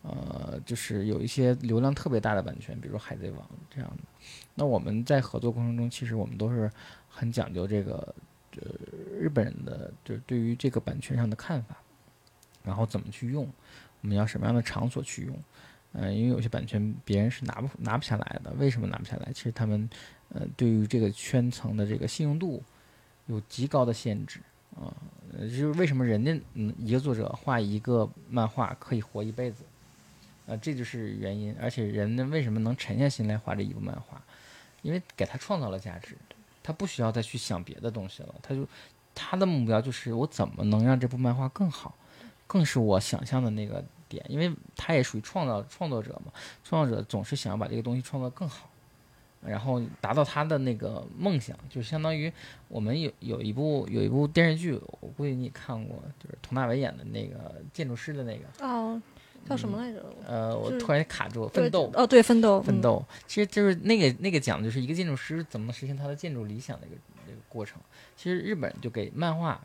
[0.03, 4.03] 呃，就是有一些流量特别大的版权，比如《海贼王》这样的。
[4.55, 6.71] 那我们在合作过程中，其实我们都是
[7.09, 8.15] 很讲究这个，
[8.61, 11.77] 呃，日本人的就是对于这个版权上的看法，
[12.63, 13.47] 然后怎么去用，
[14.01, 15.39] 我们要什么样的场所去用，
[15.93, 19.31] 呃，因为有些版权别人是拿不拿不下来的，为什么拿不下来？
[19.33, 19.89] 其实他们
[20.29, 22.63] 呃对于这个圈层的这个信用度
[23.27, 24.39] 有极高的限制
[24.75, 24.93] 啊，
[25.39, 29.63] 就是为什么人家嗯一个作者画一个漫画可以活一辈子，
[30.47, 31.55] 啊，这就是原因。
[31.59, 34.21] 而且人呢为什么能沉下心来画这一部漫画？
[34.83, 36.15] 因为给他创造了价值，
[36.67, 38.67] 他不需要再去想别的东西了，他就
[39.15, 41.95] 他的目标就是我怎么能让这部漫画更好，
[42.45, 46.33] 更是我想象的那个点，因为他也属于创造创作者嘛，
[46.65, 48.69] 创作者总是想要把这个东西创造更好，
[49.41, 52.29] 然后达到他的那个梦想，就相当于
[52.67, 59.01] 我们有有一部有一部电视剧，我估计你也看过，就是佟大为演的那个建筑师的那个，哦，
[59.47, 60.05] 叫什么来着？
[60.25, 61.91] 呃，我突然卡住，对奋斗。
[61.93, 66.95] 哦，对，奋斗，嗯奋斗，其实就是那个那个讲的就是一个建筑师怎么实现他的建筑理想的一个
[67.27, 67.79] 一个过程。
[68.15, 69.61] 其实日本就给漫画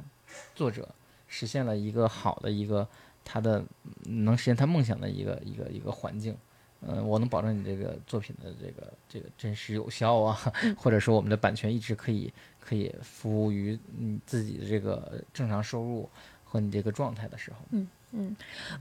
[0.54, 0.88] 作者
[1.26, 2.86] 实现了一个好的一个
[3.24, 3.64] 他的
[4.04, 6.36] 嗯能实现他梦想的一个一个一个环境。
[6.84, 16.10] 嗯、我能保证你这个作品的这个这个真实有效啊， 或者说我们的版权一直可以可以服务于你自己的这个正常收入
[16.44, 17.58] 和你这个状态的时候。
[17.70, 18.36] 嗯，嗯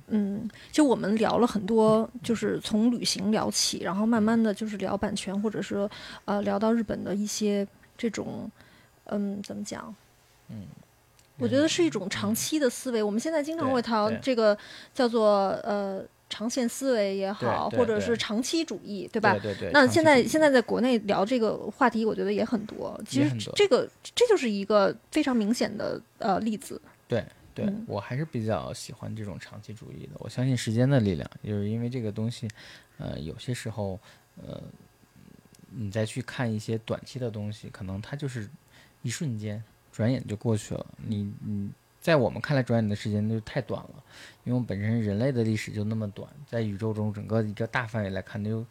[0.07, 5.89] 嗯就我们聊了很多，就是从旅行聊起，然后慢慢的就是聊版权，或者是
[6.25, 7.67] 呃聊到日本的一些
[7.97, 8.49] 这种，
[9.05, 9.93] 嗯，怎么讲？
[10.49, 10.67] 嗯，
[11.37, 13.01] 我觉得是一种长期的思维。
[13.01, 14.57] 我们现在经常会谈这个
[14.93, 19.37] 叫做呃长线思维也好，或者是长期主义，对吧？
[19.41, 19.71] 对对。
[19.71, 22.99] 那现在现在在国内聊这个话题，我觉得也很多。
[23.07, 26.81] 其实这个这就是一个非常明显的呃例子。
[27.07, 30.13] 对对、嗯我还是比较喜欢这种长期主义的。
[30.19, 32.47] 我相信时间的力量，就是因为这个东西，
[32.97, 33.99] 呃，有些时候，
[34.37, 34.61] 呃，
[35.69, 38.49] 你再去看一些短期的东西，可能它就是
[39.01, 39.61] 一瞬间，
[39.91, 40.85] 转眼就过去了。
[40.97, 41.69] 你你
[41.99, 44.03] 在我们看来，转眼的时间就太短了，
[44.43, 48.65] 因为我们本身人类的历史就那么短，在宇宙中整个一个大范围来看，那就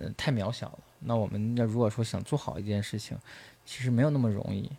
[0.00, 0.78] 呃太渺小了。
[1.00, 3.16] 那我们要如果说想做好一件事情，
[3.64, 4.70] 其实没有那么容易。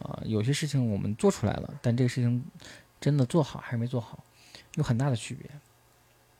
[0.00, 2.44] 啊、有些事情我们做出来了，但这个事情
[3.00, 4.22] 真的做好还是没做好，
[4.74, 5.50] 有很大的区别。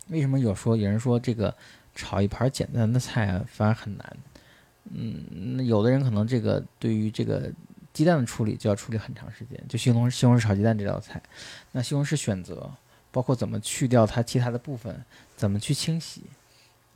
[0.08, 1.54] 为什么有说有人说这个
[1.94, 4.16] 炒一盘简单的菜，反而很难？
[4.92, 7.50] 嗯，那有的人可能这个对于这个
[7.92, 11.20] 鸡蛋的处理就要处理很长时间，就西红柿西红柿炒鸡蛋这道菜，
[11.72, 12.70] 那西红柿选择
[13.10, 15.02] 包括怎么去掉它其他的部分，
[15.34, 16.22] 怎么去清洗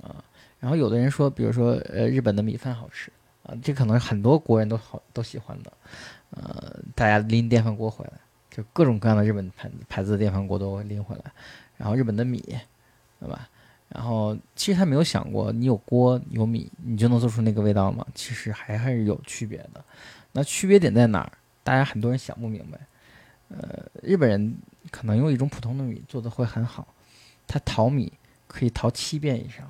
[0.02, 0.22] 啊。
[0.60, 3.10] 然后有的人说，比如说呃日本的米饭好吃
[3.42, 5.72] 啊，这可能很多国人都好都喜欢的。
[6.30, 8.12] 呃，大家拎电饭锅回来，
[8.50, 11.24] 就各种各样的日本牌牌子的电饭锅都会拎回来，
[11.76, 12.40] 然后日本的米，
[13.18, 13.48] 对吧？
[13.88, 18.06] 然后其实他没有想过，你有锅有米，你就能做出那个味道吗？
[18.14, 19.84] 其实还还是有区别的。
[20.32, 21.32] 那区别点在哪儿？
[21.64, 22.78] 大家很多人想不明白。
[23.48, 24.56] 呃，日本人
[24.92, 26.86] 可能用一种普通的米做的会很好，
[27.48, 28.12] 他淘米
[28.46, 29.68] 可以淘七遍以上。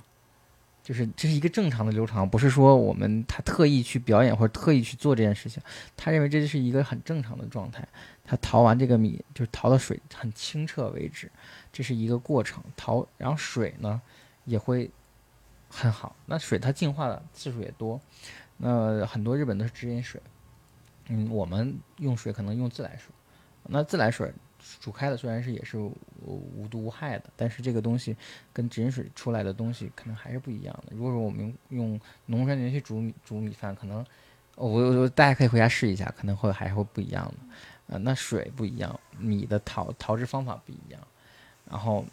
[0.90, 5.62] 就是这是一个正常的流程，不是说我们他特意去表演或者特意去做这件事情。
[5.96, 7.86] 他认为这就是一个很正常的状态。
[8.24, 11.30] 他淘完这个米，就是淘到水很清澈为止，
[11.72, 12.60] 这是一个过程。
[12.76, 14.02] 淘，然后水呢
[14.46, 14.90] 也会
[15.68, 16.16] 很好。
[16.26, 18.00] 那水它净化的次数也多。
[18.56, 20.20] 那很多日本都是直饮水，
[21.06, 23.14] 嗯，我们用水可能用自来水。
[23.62, 24.32] 那自来水
[24.78, 28.16] 煮开的虽然是也是无毒无害的，但是这个东西
[28.52, 30.94] 跟直饮水出来的东西可能还是不一样的。
[30.94, 34.04] 如果说我们用用浓酸盐去煮煮米饭，可能
[34.56, 37.34] 我我大家可以回家试一下，可能会还会不一样的。
[37.88, 41.00] 呃，那水不一样，米的淘淘制方法不一样，
[41.68, 42.04] 然后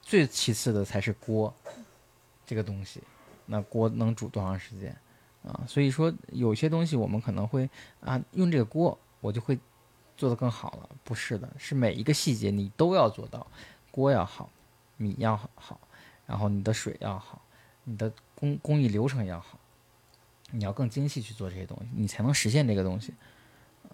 [0.00, 1.52] 最其次的才是锅
[2.46, 3.02] 这个东西。
[3.44, 4.96] 那锅能煮多长时间
[5.44, 5.64] 啊？
[5.66, 7.68] 所以说有些东西我们可能会
[8.00, 9.58] 啊用这个锅，我就会
[10.16, 10.88] 做得更好了。
[11.04, 13.46] 不是的，是每一个细节你都要做到，
[13.90, 14.50] 锅要好，
[14.96, 15.80] 米要好，
[16.26, 17.42] 然后你的水要好，
[17.84, 19.58] 你的工工艺流程要好，
[20.50, 23.12] 你要更精细去做这些东西，你才能实现这个东西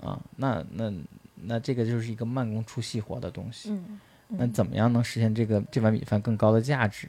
[0.02, 0.20] 啊。
[0.36, 0.92] 那那
[1.34, 3.70] 那这个就是一个慢工出细活的东西。
[3.70, 7.08] 嗯，那怎么样能实现这个这碗米饭更高的价值？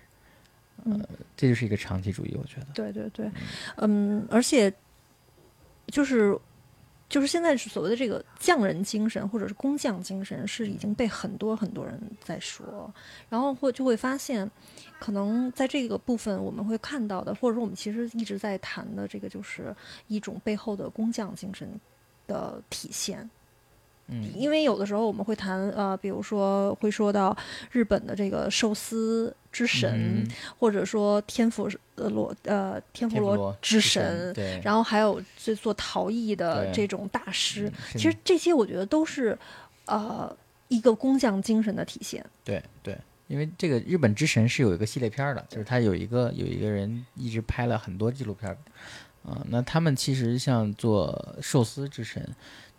[0.85, 2.67] 嗯呃，这就是一个长期主义，我觉得。
[2.73, 3.29] 对对对，
[3.75, 4.73] 嗯，而且
[5.87, 6.39] 就是
[7.09, 12.93] 就是现在是所谓的这个匠人精神或者是工匠精神，是已经被很多很多人在说，
[13.27, 14.49] 然后会就会发现，
[14.99, 19.75] 可能在这个部分我们会看到的，或者说我们其实一直在谈的这个，就是
[20.07, 21.67] 一种背后的工匠精神
[22.27, 23.27] 的体现。
[24.09, 24.31] 嗯。
[24.35, 27.35] 因为有的时候我们会谈呃，比如说会说到
[27.71, 30.27] 日本的这个寿司之神，嗯
[30.59, 39.37] 或者说天妇呃罗呃天妇罗之神，对，然后还有这做陶艺的这种大师，嗯其实这些我觉得都是
[39.85, 40.35] 呃
[40.67, 42.23] 一个工匠精神的体现。
[42.43, 48.57] 对对，因为这个日本之神是有一个系列片儿的，就是他有一个有一个人一直拍了很多纪录片儿，
[49.29, 52.27] 啊、那他们其实像做寿司之神，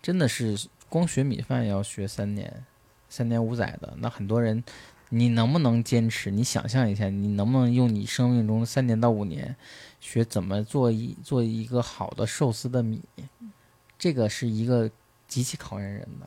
[0.00, 0.56] 真的是
[0.90, 2.66] 光学米饭要学三年，
[3.08, 3.94] 三年五载的。
[3.98, 4.62] 那很多人，
[5.08, 6.30] 你能不能坚持？
[6.30, 9.56] 你想象一下，你能不能用你生命中三年到五年
[10.00, 13.00] 学怎么做一做一个好的寿司的米？
[13.96, 14.90] 这个是一个
[15.28, 16.26] 极其考验人的，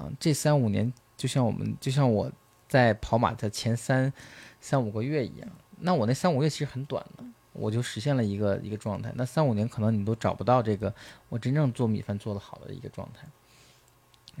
[0.00, 2.30] 啊，这三五年就像我们就像我
[2.68, 4.12] 在跑马的前三
[4.60, 5.48] 三五个月一样，
[5.80, 7.24] 那我那三五月其实很短的，
[7.54, 9.10] 我就实现了一个一个状态。
[9.14, 10.94] 那三五年可能你都找不到这个
[11.30, 13.26] 我真正做米饭做得好的一个状态，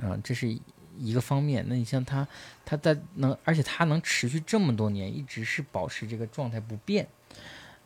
[0.00, 0.58] 啊，这是
[0.96, 1.64] 一个方面。
[1.68, 2.26] 那你像他，
[2.64, 7.06] 他在能，而且他能持续这么多年，一直是保持这个状态不变。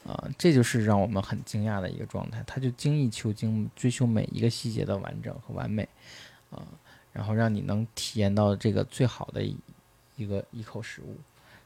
[0.05, 2.43] 啊，这就是让我们很惊讶的一个状态。
[2.45, 5.89] 他就精益求精，追求每一个细节的完整和完美，
[6.51, 6.67] 啊，
[7.13, 9.57] 然后让你能体验到这个最好的一
[10.17, 11.17] 一个一口食物。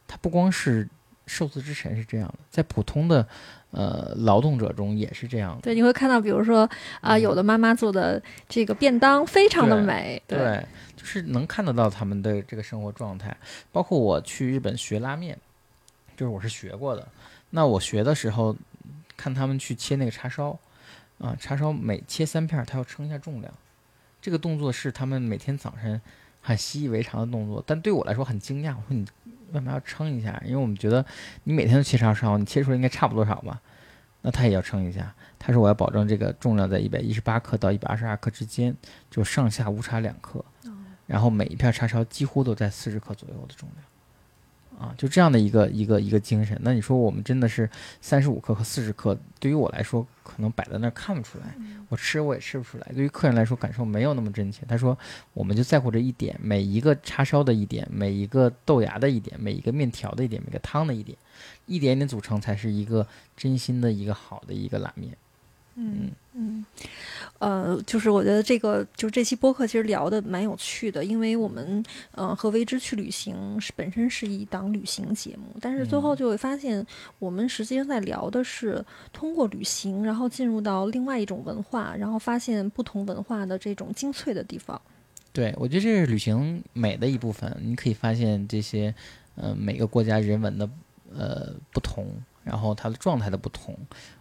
[0.07, 0.87] 它不光是
[1.27, 3.27] 寿司之神是这样的，在普通的
[3.73, 5.63] 呃劳动者中也是这样的。
[5.63, 6.61] 对，你会看到，比如说
[7.01, 10.65] 啊、嗯有的妈妈做的这个便当非常的对美，对，
[10.97, 13.37] 就是能看得到他们的这个生活状态。
[13.73, 15.37] 包括我去日本学拉面，
[16.17, 17.07] 就是我是学过的。
[17.51, 18.55] 那我学的时候，
[19.17, 20.59] 看他们去切那个叉烧，
[21.19, 23.53] 啊，叉烧每切三片儿，他要称一下重量。
[24.21, 26.01] 这个动作是他们每天早晨
[26.41, 28.71] 很习以为常的动作，但对我来说很惊讶。
[28.71, 29.07] 我说你
[29.49, 30.41] 为什么要称一下？
[30.45, 31.05] 因为我们觉得
[31.45, 33.61] 你每天都切叉烧，你切出来应该差不多少吧？
[34.23, 35.15] 那他也要称一下。
[35.39, 38.75] 他说我要保证这个重量在一百一十八克到一百二十二克之间，
[39.11, 40.45] 就上下误差两克。
[41.07, 43.85] 然后每一片叉烧几乎都在四十克左右的重量，
[44.79, 46.59] 啊，就这样的一个一个一个精神。
[46.63, 47.69] 那你说我们真的是
[48.01, 51.55] 三十五克和四十克，对于我来说可能摆在那儿看不出来，
[51.89, 52.93] 我吃我也吃不出来。
[52.95, 54.65] 对于客人来说感受没有那么真切。
[54.69, 54.97] 他说
[55.33, 61.17] 我们就在乎这一点，每一个叉烧的一点，每一个豆芽的一点，每一个面条的一点，每个汤的一点，
[61.65, 65.17] 一点点组成才是一个真心的一个好的一个拉面。
[65.79, 66.65] 嗯嗯，
[67.39, 76.85] 呃，就是我觉得这个就是这期播客其实聊的蛮有趣的，因为我们呃和为之去旅行是本身是一档旅行节目，但是最后嗯就会发现
[77.19, 84.81] 我们实际上在聊的是通过旅行，然后进入到另外一种文化，然后发现不同文化的这种精粹的地方。
[85.33, 87.55] 对，我觉得这是旅行美的一部分。
[87.61, 88.95] 你可以发现这些，
[89.35, 90.67] 呃，每个国家人文的
[91.15, 92.07] 呃不同，
[92.43, 93.77] 然后它的状态的不同。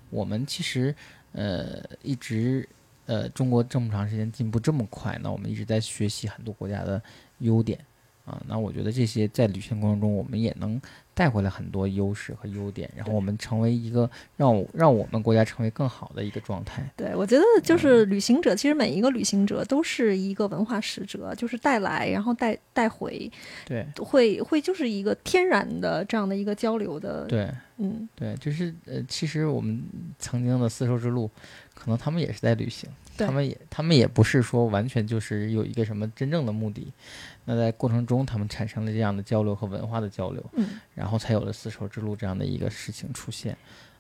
[0.10, 0.94] 我们其实
[1.32, 2.68] 呃一直
[3.06, 7.02] 呃中国这么长时间进步这么快，那我们一直在学习很多国家的
[7.40, 7.80] 优点
[8.26, 8.42] 啊。
[8.48, 10.82] 那我觉得这些在旅行过程中，我们也能
[11.14, 16.84] 带回来很多优势和优点，然后我们成为一个让我让我们国家成为更好的一个状态。
[16.98, 23.32] 对，我觉得就是旅行者，其实每一个旅行者都是一个文化使者，就是带来然后带带回，
[23.66, 27.50] 对会会就是一个天然的这样的一个交流的，对。
[27.78, 29.84] 嗯，对，就是呃，其实我们
[30.18, 31.30] 曾经的丝绸之路，
[31.76, 36.92] 可能他们也是在旅行，他们也他们也不是说完全就是有一个什么真正的目的，
[37.44, 43.56] 那在过程中他们产生了这样的交流和文化的交流，嗯，然后才有了丝绸之路这样的一个事情出现，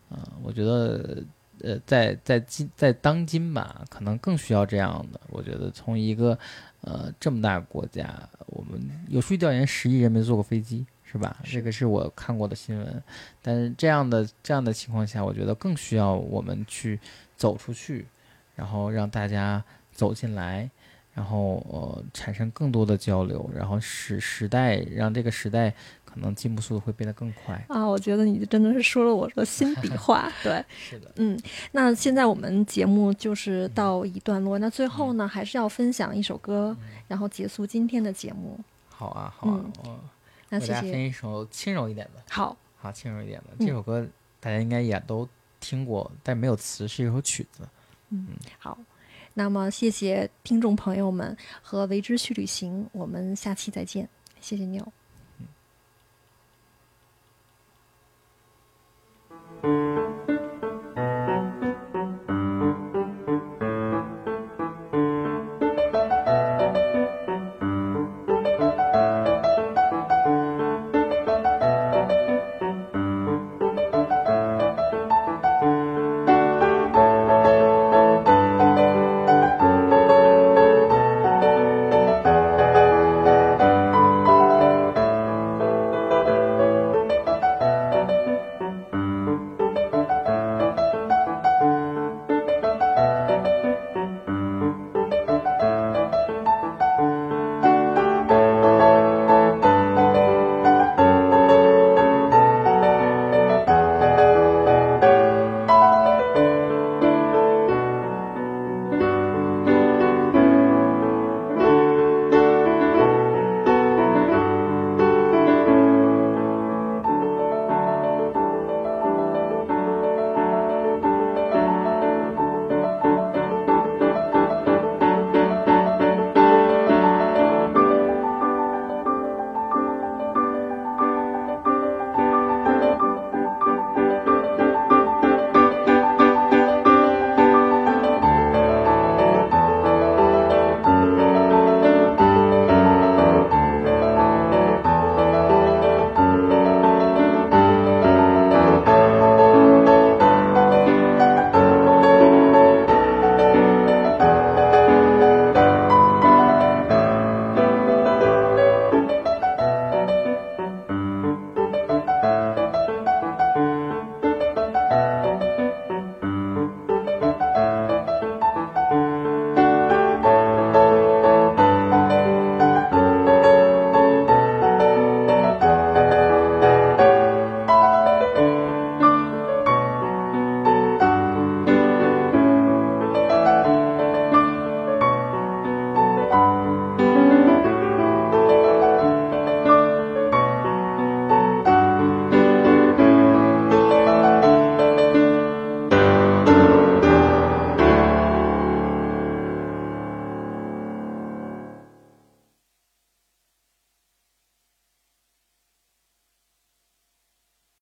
[0.09, 1.23] 啊、我觉得
[1.61, 5.19] 呃，在在今在当今吧，可能更需要这样的。
[5.29, 6.37] 我觉得从一个
[6.81, 11.37] 呃这么大国家，我们有数据调研，十亿人没坐过飞机，是吧？
[11.45, 13.03] 这个是我看过的新闻。
[13.41, 16.99] 但是这样的这样的情况下，我觉得更需要我们去
[17.37, 18.07] 走出去，
[18.55, 20.69] 然后让大家走进来，
[21.13, 27.61] 然后呃产生更多的交流，然后使时代让这个时代可能进步速度会变得更快。
[27.67, 30.31] 啊，我觉得你真的是说了我的心底 话。
[30.43, 31.37] 对，是的，嗯，
[31.71, 36.75] 那现在我们节目就是到一段落，那最后呢，还是要分享一首歌，
[37.07, 38.59] 然后结束今天的节目。
[38.89, 39.99] 好啊，好啊，嗯我
[40.49, 40.99] 那谢给大家分。
[41.01, 42.21] 一首轻柔一点的。
[42.29, 44.07] 好，好，轻柔一点的嗯这首歌，
[44.39, 45.27] 大家应该也都
[45.65, 46.87] 听过，但没有词。
[46.87, 47.67] 是一首曲子。
[48.09, 48.27] 嗯，
[48.59, 48.77] 好。
[49.33, 52.87] 那么谢谢听众朋友们和为之去旅行。
[52.91, 54.07] 我们下期再见，
[54.39, 54.93] 谢谢你哦。
[59.63, 60.34] 嗯。